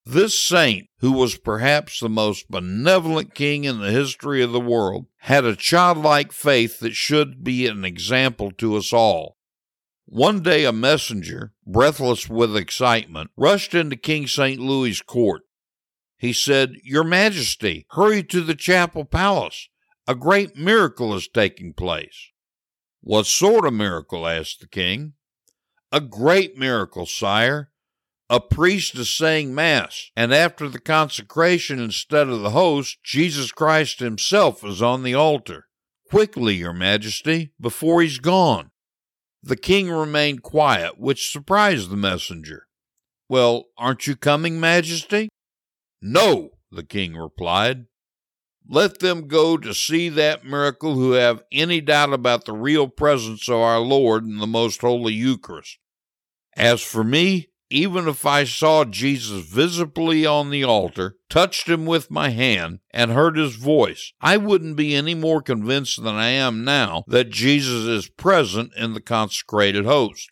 This 0.05 0.43
saint, 0.43 0.89
who 0.99 1.13
was 1.13 1.39
perhaps 1.39 2.01
the 2.01 2.09
most 2.09 2.51
benevolent 2.51 3.33
king 3.33 3.63
in 3.63 3.79
the 3.79 3.93
history 3.93 4.43
of 4.43 4.51
the 4.51 4.61
world, 4.61 5.07
had 5.19 5.45
a 5.45 5.55
childlike 5.55 6.33
faith 6.33 6.81
that 6.81 6.95
should 6.95 7.45
be 7.45 7.69
an 7.69 7.85
example 7.85 8.51
to 8.53 8.77
us 8.77 8.93
all. 8.93 9.37
One 10.05 10.43
day, 10.43 10.65
a 10.65 10.73
messenger, 10.73 11.53
breathless 11.65 12.29
with 12.29 12.57
excitement, 12.57 13.31
rushed 13.37 13.73
into 13.73 13.95
King 13.95 14.27
St. 14.27 14.59
Louis's 14.59 15.01
court 15.01 15.43
he 16.19 16.33
said, 16.33 16.75
Your 16.83 17.05
Majesty, 17.05 17.87
hurry 17.91 18.23
to 18.25 18.41
the 18.43 18.57
chapel 18.57 19.05
palace. 19.05 19.69
A 20.07 20.15
great 20.15 20.57
miracle 20.57 21.15
is 21.15 21.29
taking 21.29 21.73
place. 21.73 22.31
What 23.01 23.27
sort 23.27 23.65
of 23.65 23.75
miracle? 23.75 24.27
asked 24.27 24.61
the 24.61 24.67
king. 24.67 25.15
A 25.93 26.01
great 26.01 26.59
miracle, 26.59 27.07
sire. 27.07 27.71
A 28.29 28.41
priest 28.41 28.95
is 28.97 29.15
saying 29.15 29.55
Mass, 29.55 30.11
and 30.15 30.35
after 30.35 30.69
the 30.69 30.81
consecration, 30.81 31.79
instead 31.79 32.29
of 32.29 32.43
the 32.43 32.51
host, 32.51 32.99
Jesus 33.03 33.53
Christ 33.53 34.01
himself 34.01 34.63
is 34.65 34.83
on 34.83 35.03
the 35.03 35.15
altar. 35.15 35.67
Quickly, 36.11 36.57
Your 36.57 36.75
Majesty, 36.75 37.53
before 37.61 38.03
he's 38.03 38.19
gone. 38.19 38.71
The 39.43 39.57
king 39.57 39.91
remained 39.91 40.43
quiet, 40.43 40.99
which 40.99 41.31
surprised 41.31 41.91
the 41.91 41.97
messenger. 41.97 42.67
Well, 43.29 43.67
aren't 43.79 44.07
you 44.07 44.17
coming, 44.17 44.59
Majesty? 44.59 45.29
No, 46.01 46.51
the 46.71 46.85
king 46.85 47.17
replied. 47.17 47.87
Let 48.69 48.99
them 48.99 49.29
go 49.29 49.57
to 49.57 49.73
see 49.73 50.09
that 50.11 50.45
miracle 50.45 50.95
who 50.95 51.13
have 51.13 51.43
any 51.51 51.81
doubt 51.81 52.13
about 52.13 52.45
the 52.45 52.53
real 52.53 52.87
presence 52.87 53.49
of 53.49 53.57
our 53.57 53.81
Lord 53.81 54.25
in 54.25 54.39
the 54.39 54.47
most 54.47 54.83
holy 54.83 55.15
Eucharist. 55.15 55.79
As 56.55 56.83
for 56.83 57.03
me, 57.03 57.49
even 57.71 58.09
if 58.09 58.25
I 58.25 58.45
saw 58.45 58.85
Jesus 58.85 59.47
visibly 59.47 60.25
on 60.25 60.51
the 60.51 60.65
altar, 60.65 61.17
touched 61.29 61.69
him 61.69 61.85
with 61.85 62.11
my 62.11 62.31
hand, 62.31 62.81
and 62.91 63.11
heard 63.11 63.37
his 63.37 63.57
voice, 63.57 64.13
I 64.21 64.39
wouldn't 64.39 64.77
be 64.77 64.95
any 64.95 65.15
more 65.15 65.43
convinced 65.43 66.03
than 66.03 66.15
I 66.15 66.29
am 66.29 66.65
now 66.65 67.05
that 67.09 67.31
Jesus 67.31 67.85
is 67.87 68.09
present 68.09 68.73
in 68.77 68.95
the 68.95 69.01
consecrated 69.01 69.85
host. 69.85 70.31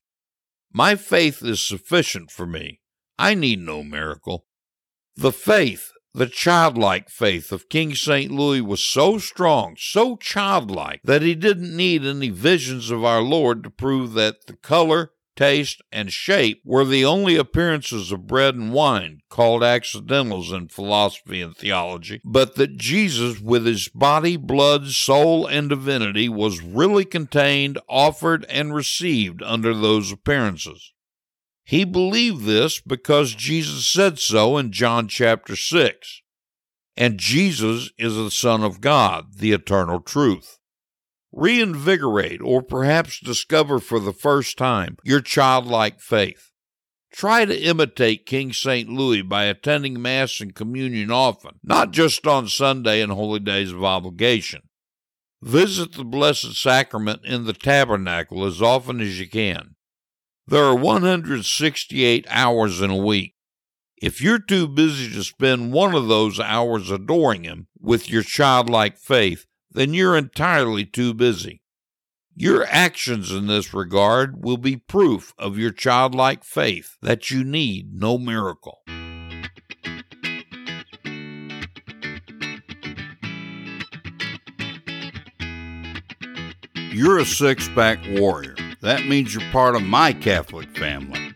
My 0.72 0.94
faith 0.94 1.42
is 1.42 1.61
sufficient 1.61 2.31
for 2.31 2.46
me. 2.46 2.81
I 3.18 3.35
need 3.35 3.61
no 3.61 3.83
miracle. 3.83 4.46
The 5.18 5.33
faith, 5.33 5.92
the 6.12 6.26
childlike 6.26 7.09
faith 7.09 7.50
of 7.50 7.70
King 7.70 7.94
St. 7.94 8.31
Louis 8.31 8.61
was 8.61 8.83
so 8.83 9.16
strong, 9.16 9.74
so 9.79 10.16
childlike, 10.16 11.00
that 11.05 11.22
he 11.22 11.35
didn't 11.35 11.74
need 11.74 12.05
any 12.05 12.29
visions 12.29 12.90
of 12.90 13.02
our 13.02 13.22
Lord 13.22 13.64
to 13.64 13.70
prove 13.70 14.12
that 14.12 14.46
the 14.46 14.57
color, 14.57 15.12
taste, 15.35 15.81
and 15.90 16.12
shape 16.12 16.61
were 16.66 16.85
the 16.85 17.07
only 17.07 17.37
appearances 17.37 18.12
of 18.12 18.26
bread 18.26 18.57
and 18.57 18.74
wine, 18.74 19.20
called 19.31 19.62
accidentals 19.62 20.52
in 20.52 20.68
philosophy 20.68 21.40
and 21.40 21.57
theology, 21.57 22.20
but 22.22 22.57
that 22.57 22.76
Jesus, 22.76 23.40
with 23.40 23.64
his 23.64 23.88
body, 23.88 24.37
blood, 24.37 24.88
soul, 24.88 25.46
and 25.46 25.70
divinity, 25.70 26.29
was 26.29 26.62
really 26.62 27.07
contained, 27.07 27.79
offered, 27.88 28.44
and 28.50 28.74
received 28.74 29.42
under 29.42 29.72
those 29.72 30.12
appearances. 30.12 30.92
He 31.66 31.83
believed 31.85 32.44
this 32.44 32.81
because 32.81 33.35
Jesus 33.35 33.88
said 33.88 34.20
so 34.20 34.57
in 34.57 34.70
John 34.70 35.09
chapter 35.09 35.57
6. 35.57 36.22
And 36.96 37.18
Jesus 37.18 37.90
is 37.98 38.14
the 38.14 38.31
Son 38.31 38.62
of 38.62 38.81
God, 38.81 39.38
the 39.38 39.50
eternal 39.50 39.98
truth. 39.98 40.59
Reinvigorate 41.33 42.40
or 42.40 42.62
perhaps 42.62 43.18
discover 43.18 43.81
for 43.81 43.98
the 43.98 44.12
first 44.12 44.57
time 44.57 44.96
your 45.02 45.20
childlike 45.20 46.00
faith. 46.00 46.50
Try 47.12 47.44
to 47.44 47.61
imitate 47.61 48.26
King 48.26 48.52
St. 48.52 48.88
Louis 48.88 49.22
by 49.22 49.46
attending 49.46 50.00
Mass 50.00 50.40
and 50.40 50.55
Communion 50.55 51.11
often, 51.11 51.59
not 51.64 51.90
just 51.90 52.29
on 52.29 52.46
Sunday 52.46 53.02
and 53.02 53.11
holy 53.11 53.40
days 53.40 53.72
of 53.72 53.83
obligation. 53.83 54.62
Visit 55.42 55.94
the 55.94 56.05
Blessed 56.05 56.55
Sacrament 56.55 57.22
in 57.24 57.44
the 57.44 57.52
tabernacle 57.52 58.44
as 58.44 58.62
often 58.62 59.00
as 59.00 59.18
you 59.18 59.29
can. 59.29 59.76
There 60.48 60.62
are 60.62 60.76
168 60.76 62.24
hours 62.28 62.80
in 62.80 62.88
a 62.88 62.96
week. 62.96 63.35
If 64.00 64.20
you're 64.20 64.38
too 64.38 64.68
busy 64.68 65.12
to 65.12 65.24
spend 65.24 65.72
one 65.72 65.92
of 65.92 66.06
those 66.06 66.38
hours 66.38 66.88
adoring 66.88 67.42
Him 67.42 67.66
with 67.80 68.09
your 68.09 68.22
childlike 68.22 68.96
faith, 68.96 69.46
then 69.72 69.92
you're 69.92 70.16
entirely 70.16 70.85
too 70.85 71.14
busy. 71.14 71.62
Your 72.37 72.64
actions 72.68 73.32
in 73.32 73.48
this 73.48 73.74
regard 73.74 74.44
will 74.44 74.56
be 74.56 74.76
proof 74.76 75.35
of 75.37 75.59
your 75.59 75.72
childlike 75.72 76.44
faith 76.44 76.96
that 77.02 77.28
you 77.28 77.42
need 77.42 77.92
no 77.92 78.16
miracle. 78.16 78.82
You're 86.92 87.18
a 87.18 87.26
six 87.26 87.68
pack 87.70 87.98
warrior. 88.11 88.54
That 88.87 89.05
means 89.05 89.35
you're 89.35 89.42
part 89.51 89.75
of 89.75 89.83
my 89.83 90.12
Catholic 90.12 90.68
family. 90.77 91.35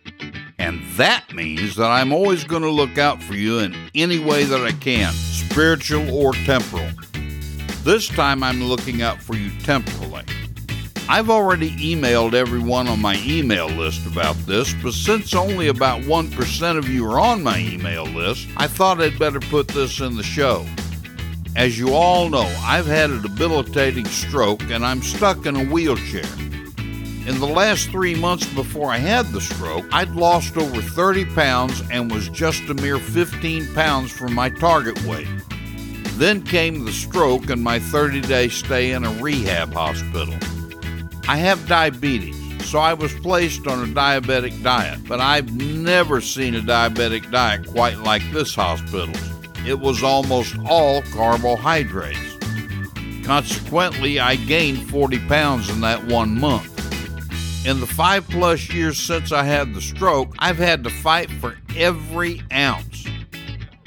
And 0.61 0.81
that 0.93 1.35
means 1.35 1.75
that 1.75 1.91
I'm 1.91 2.13
always 2.13 2.45
going 2.45 2.63
to 2.63 2.71
look 2.71 2.97
out 2.97 3.21
for 3.21 3.35
you 3.35 3.59
in 3.59 3.75
any 3.93 4.21
way 4.21 4.45
that 4.45 4.61
I 4.61 4.71
can, 4.71 5.13
spiritual 5.13 6.15
or 6.15 6.33
temporal. 6.33 6.89
This 7.83 8.07
time 8.07 8.45
I'm 8.45 8.63
looking 8.63 9.03
out 9.03 9.21
for 9.21 9.35
you 9.35 9.51
temporally. 9.65 10.23
I've 11.09 11.29
already 11.29 11.73
emailed 11.73 12.35
everyone 12.35 12.87
on 12.87 13.03
my 13.03 13.21
email 13.27 13.67
list 13.67 14.07
about 14.07 14.37
this, 14.47 14.73
but 14.75 14.95
since 14.95 15.35
only 15.35 15.67
about 15.67 16.03
1% 16.03 16.79
of 16.79 16.89
you 16.89 17.05
are 17.11 17.19
on 17.19 17.43
my 17.43 17.59
email 17.59 18.05
list, 18.05 18.47
I 18.59 18.69
thought 18.69 19.01
I'd 19.01 19.19
better 19.19 19.41
put 19.41 19.67
this 19.67 19.99
in 19.99 20.17
the 20.17 20.23
show. 20.23 20.65
As 21.57 21.77
you 21.77 21.95
all 21.95 22.29
know, 22.29 22.47
I've 22.61 22.87
had 22.87 23.11
a 23.11 23.21
debilitating 23.21 24.05
stroke 24.05 24.63
and 24.71 24.87
I'm 24.87 25.03
stuck 25.03 25.47
in 25.47 25.57
a 25.57 25.65
wheelchair. 25.65 26.23
In 27.31 27.39
the 27.39 27.47
last 27.47 27.91
three 27.91 28.17
months 28.17 28.45
before 28.55 28.91
I 28.91 28.99
had 28.99 29.25
the 29.27 29.41
stroke, 29.41 29.87
I'd 29.93 30.11
lost 30.17 30.57
over 30.57 30.83
30 30.83 31.27
pounds 31.27 31.81
and 31.89 32.11
was 32.11 32.29
just 32.31 32.69
a 32.69 32.75
mere 32.75 32.99
15 32.99 33.73
pounds 33.73 34.11
from 34.11 34.35
my 34.35 34.51
target 34.51 35.01
weight. 35.05 35.29
Then 36.15 36.43
came 36.43 36.85
the 36.85 36.91
stroke 36.91 37.49
and 37.49 37.63
my 37.63 37.79
30 37.79 38.23
day 38.23 38.49
stay 38.49 38.91
in 38.91 39.05
a 39.05 39.13
rehab 39.23 39.73
hospital. 39.73 40.35
I 41.29 41.37
have 41.37 41.69
diabetes, 41.69 42.67
so 42.69 42.81
I 42.81 42.95
was 42.95 43.15
placed 43.21 43.69
on 43.69 43.85
a 43.89 43.95
diabetic 43.95 44.61
diet, 44.65 44.99
but 45.07 45.21
I've 45.21 45.55
never 45.55 46.21
seen 46.21 46.57
a 46.57 46.61
diabetic 46.61 47.31
diet 47.31 47.65
quite 47.69 47.99
like 47.99 48.29
this 48.33 48.57
hospital's. 48.57 49.31
It 49.65 49.79
was 49.79 50.03
almost 50.03 50.57
all 50.67 51.03
carbohydrates. 51.13 52.19
Consequently, 53.23 54.19
I 54.19 54.35
gained 54.35 54.91
40 54.91 55.21
pounds 55.29 55.71
in 55.71 55.81
that 55.83 56.05
one 56.07 56.37
month. 56.37 56.80
In 57.67 57.79
the 57.79 57.87
five 57.87 58.27
plus 58.31 58.71
years 58.71 58.99
since 58.99 59.33
I 59.33 59.45
had 59.45 59.75
the 59.75 59.83
stroke, 59.83 60.35
I've 60.39 60.57
had 60.57 60.83
to 60.85 60.91
fight 60.91 61.31
for 61.31 61.59
every 61.77 62.43
ounce. 62.51 63.07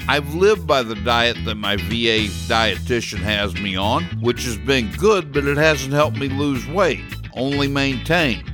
I've 0.08 0.36
lived 0.36 0.68
by 0.68 0.84
the 0.84 0.94
diet 0.94 1.38
that 1.46 1.56
my 1.56 1.78
VA 1.78 2.30
dietitian 2.48 3.18
has 3.18 3.56
me 3.56 3.76
on, 3.76 4.04
which 4.22 4.44
has 4.44 4.58
been 4.58 4.92
good, 4.92 5.34
but 5.34 5.46
it 5.46 5.58
hasn't 5.58 5.94
helped 5.94 6.18
me 6.18 6.30
lose 6.30 6.68
weight, 6.68 7.04
only 7.34 7.68
maintain. 7.68 8.46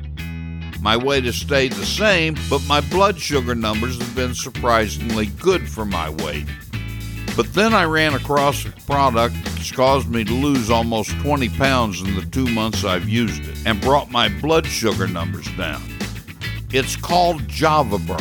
My 0.80 0.96
weight 0.96 1.26
has 1.26 1.36
stayed 1.36 1.74
the 1.74 1.86
same, 1.86 2.38
but 2.50 2.66
my 2.66 2.80
blood 2.80 3.20
sugar 3.20 3.56
numbers 3.56 4.00
have 4.00 4.16
been 4.16 4.34
surprisingly 4.34 5.26
good 5.26 5.68
for 5.68 5.86
my 5.86 6.10
weight. 6.12 6.48
But 7.40 7.54
then 7.54 7.74
I 7.74 7.86
ran 7.86 8.16
across 8.16 8.66
a 8.66 8.72
product 8.86 9.34
that's 9.46 9.72
caused 9.72 10.10
me 10.10 10.26
to 10.26 10.34
lose 10.34 10.70
almost 10.70 11.12
20 11.22 11.48
pounds 11.48 12.02
in 12.02 12.14
the 12.14 12.26
two 12.26 12.46
months 12.48 12.84
I've 12.84 13.08
used 13.08 13.48
it 13.48 13.58
and 13.66 13.80
brought 13.80 14.12
my 14.12 14.28
blood 14.28 14.68
sugar 14.68 15.08
numbers 15.08 15.48
down. 15.56 15.82
It's 16.74 16.98
called 16.98 17.48
Java 17.48 17.98
Burn. 17.98 18.20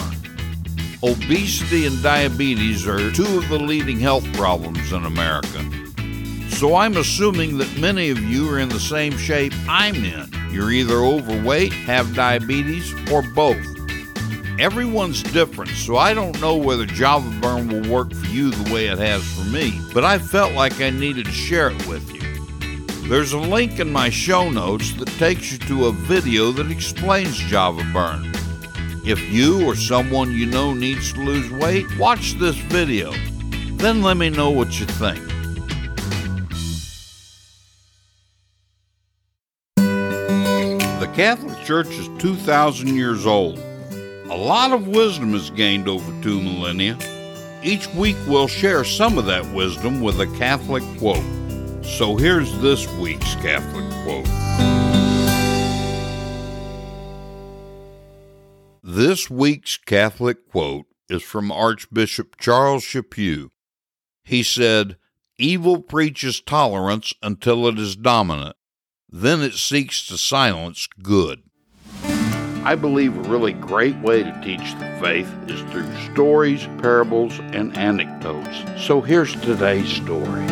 Obesity 1.02 1.86
and 1.86 2.00
diabetes 2.00 2.86
are 2.86 3.10
two 3.10 3.38
of 3.38 3.48
the 3.48 3.58
leading 3.58 3.98
health 3.98 4.24
problems 4.34 4.92
in 4.92 5.04
America. 5.04 5.68
So 6.50 6.76
I'm 6.76 6.96
assuming 6.96 7.58
that 7.58 7.76
many 7.76 8.10
of 8.10 8.22
you 8.22 8.48
are 8.48 8.60
in 8.60 8.68
the 8.68 8.78
same 8.78 9.18
shape 9.18 9.52
I'm 9.68 9.96
in. 9.96 10.30
You're 10.52 10.70
either 10.70 10.98
overweight, 10.98 11.72
have 11.72 12.14
diabetes, 12.14 12.94
or 13.10 13.22
both. 13.22 13.77
Everyone's 14.58 15.22
different, 15.22 15.70
so 15.70 15.96
I 15.98 16.12
don't 16.14 16.40
know 16.40 16.56
whether 16.56 16.84
Java 16.84 17.30
Burn 17.40 17.68
will 17.68 17.88
work 17.88 18.12
for 18.12 18.26
you 18.26 18.50
the 18.50 18.74
way 18.74 18.88
it 18.88 18.98
has 18.98 19.22
for 19.34 19.44
me, 19.44 19.80
but 19.94 20.04
I 20.04 20.18
felt 20.18 20.52
like 20.52 20.80
I 20.80 20.90
needed 20.90 21.26
to 21.26 21.30
share 21.30 21.70
it 21.70 21.86
with 21.86 22.12
you. 22.12 23.08
There's 23.08 23.32
a 23.32 23.38
link 23.38 23.78
in 23.78 23.92
my 23.92 24.10
show 24.10 24.50
notes 24.50 24.92
that 24.94 25.06
takes 25.10 25.52
you 25.52 25.58
to 25.58 25.86
a 25.86 25.92
video 25.92 26.50
that 26.50 26.72
explains 26.72 27.36
Java 27.36 27.84
Burn. 27.92 28.32
If 29.06 29.20
you 29.32 29.64
or 29.64 29.76
someone 29.76 30.32
you 30.32 30.46
know 30.46 30.74
needs 30.74 31.12
to 31.12 31.20
lose 31.20 31.48
weight, 31.52 31.86
watch 31.96 32.32
this 32.32 32.56
video. 32.56 33.12
Then 33.76 34.02
let 34.02 34.16
me 34.16 34.28
know 34.28 34.50
what 34.50 34.80
you 34.80 34.86
think. 34.86 35.24
The 39.76 41.10
Catholic 41.14 41.64
Church 41.64 41.90
is 41.90 42.08
2,000 42.18 42.88
years 42.88 43.24
old. 43.24 43.62
A 44.30 44.36
lot 44.36 44.72
of 44.72 44.86
wisdom 44.86 45.34
is 45.34 45.48
gained 45.48 45.88
over 45.88 46.12
two 46.22 46.38
millennia. 46.42 46.98
Each 47.62 47.88
week 47.94 48.16
we'll 48.26 48.46
share 48.46 48.84
some 48.84 49.16
of 49.16 49.24
that 49.24 49.54
wisdom 49.54 50.02
with 50.02 50.20
a 50.20 50.26
Catholic 50.36 50.82
quote. 50.98 51.24
So 51.82 52.14
here's 52.14 52.52
this 52.58 52.86
week's 52.98 53.34
Catholic 53.36 53.90
quote. 54.04 54.26
This 58.82 59.30
week's 59.30 59.78
Catholic 59.78 60.46
quote 60.50 60.84
is 61.08 61.22
from 61.22 61.50
Archbishop 61.50 62.36
Charles 62.36 62.84
Chaput. 62.84 63.48
He 64.24 64.42
said, 64.42 64.98
Evil 65.38 65.80
preaches 65.80 66.42
tolerance 66.42 67.14
until 67.22 67.66
it 67.66 67.78
is 67.78 67.96
dominant. 67.96 68.56
Then 69.08 69.40
it 69.40 69.54
seeks 69.54 70.06
to 70.08 70.18
silence 70.18 70.86
good. 71.02 71.47
I 72.68 72.74
believe 72.74 73.16
a 73.16 73.30
really 73.30 73.54
great 73.54 73.96
way 74.00 74.22
to 74.22 74.40
teach 74.44 74.74
the 74.74 74.94
faith 75.00 75.34
is 75.46 75.58
through 75.72 75.90
stories, 76.12 76.66
parables, 76.82 77.38
and 77.38 77.74
anecdotes. 77.78 78.62
So 78.84 79.00
here's 79.00 79.32
today's 79.40 79.88
story. 79.88 80.46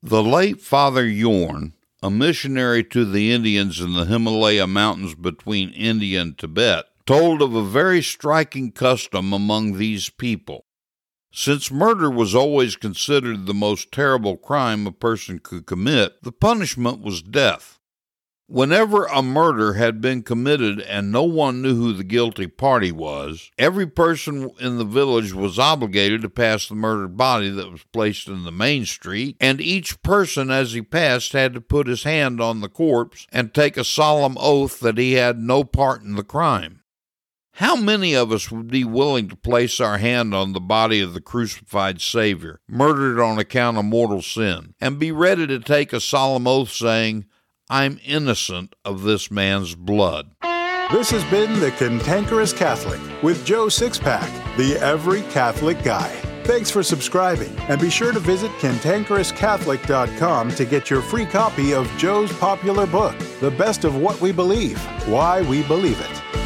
The 0.00 0.22
late 0.22 0.60
Father 0.60 1.04
Yorn, 1.04 1.72
a 2.00 2.08
missionary 2.08 2.84
to 2.84 3.04
the 3.04 3.32
Indians 3.32 3.80
in 3.80 3.94
the 3.94 4.04
Himalaya 4.04 4.68
mountains 4.68 5.16
between 5.16 5.70
India 5.70 6.22
and 6.22 6.38
Tibet, 6.38 6.84
told 7.04 7.42
of 7.42 7.52
a 7.52 7.64
very 7.64 8.02
striking 8.02 8.70
custom 8.70 9.32
among 9.32 9.76
these 9.76 10.08
people. 10.08 10.66
Since 11.32 11.72
murder 11.72 12.12
was 12.12 12.32
always 12.32 12.76
considered 12.76 13.46
the 13.46 13.54
most 13.54 13.90
terrible 13.90 14.36
crime 14.36 14.86
a 14.86 14.92
person 14.92 15.40
could 15.40 15.66
commit, 15.66 16.22
the 16.22 16.30
punishment 16.30 17.00
was 17.00 17.22
death. 17.22 17.79
Whenever 18.52 19.04
a 19.04 19.22
murder 19.22 19.74
had 19.74 20.00
been 20.00 20.24
committed 20.24 20.80
and 20.80 21.12
no 21.12 21.22
one 21.22 21.62
knew 21.62 21.76
who 21.76 21.92
the 21.92 22.02
guilty 22.02 22.48
party 22.48 22.90
was, 22.90 23.48
every 23.56 23.86
person 23.86 24.50
in 24.58 24.76
the 24.76 24.84
village 24.84 25.32
was 25.32 25.56
obligated 25.56 26.20
to 26.20 26.28
pass 26.28 26.66
the 26.66 26.74
murdered 26.74 27.16
body 27.16 27.48
that 27.48 27.70
was 27.70 27.84
placed 27.92 28.26
in 28.26 28.42
the 28.42 28.50
main 28.50 28.84
street, 28.84 29.36
and 29.38 29.60
each 29.60 30.02
person 30.02 30.50
as 30.50 30.72
he 30.72 30.82
passed 30.82 31.32
had 31.32 31.54
to 31.54 31.60
put 31.60 31.86
his 31.86 32.02
hand 32.02 32.40
on 32.40 32.60
the 32.60 32.68
corpse 32.68 33.24
and 33.30 33.54
take 33.54 33.76
a 33.76 33.84
solemn 33.84 34.36
oath 34.40 34.80
that 34.80 34.98
he 34.98 35.12
had 35.12 35.38
no 35.38 35.62
part 35.62 36.02
in 36.02 36.16
the 36.16 36.24
crime. 36.24 36.82
How 37.52 37.76
many 37.76 38.16
of 38.16 38.32
us 38.32 38.50
would 38.50 38.66
be 38.66 38.82
willing 38.82 39.28
to 39.28 39.36
place 39.36 39.78
our 39.78 39.98
hand 39.98 40.34
on 40.34 40.54
the 40.54 40.60
body 40.60 41.00
of 41.00 41.14
the 41.14 41.20
crucified 41.20 42.00
Savior, 42.00 42.58
murdered 42.66 43.22
on 43.22 43.38
account 43.38 43.78
of 43.78 43.84
mortal 43.84 44.22
sin, 44.22 44.74
and 44.80 44.98
be 44.98 45.12
ready 45.12 45.46
to 45.46 45.60
take 45.60 45.92
a 45.92 46.00
solemn 46.00 46.48
oath 46.48 46.72
saying, 46.72 47.26
I'm 47.70 48.00
innocent 48.04 48.74
of 48.84 49.04
this 49.04 49.30
man's 49.30 49.76
blood? 49.76 50.32
This 50.90 51.08
has 51.12 51.22
been 51.30 51.60
The 51.60 51.70
Cantankerous 51.70 52.52
Catholic 52.52 53.00
with 53.22 53.46
Joe 53.46 53.66
Sixpack, 53.66 54.28
the 54.56 54.76
Every 54.84 55.22
Catholic 55.30 55.80
Guy. 55.84 56.08
Thanks 56.42 56.68
for 56.68 56.82
subscribing, 56.82 57.56
and 57.68 57.80
be 57.80 57.88
sure 57.88 58.10
to 58.10 58.18
visit 58.18 58.50
cantankerouscatholic.com 58.58 60.50
to 60.50 60.64
get 60.64 60.90
your 60.90 61.00
free 61.00 61.26
copy 61.26 61.72
of 61.72 61.88
Joe's 61.96 62.32
popular 62.38 62.88
book, 62.88 63.16
The 63.40 63.52
Best 63.52 63.84
of 63.84 63.94
What 63.94 64.20
We 64.20 64.32
Believe 64.32 64.82
Why 65.06 65.42
We 65.42 65.62
Believe 65.62 66.00
It. 66.00 66.39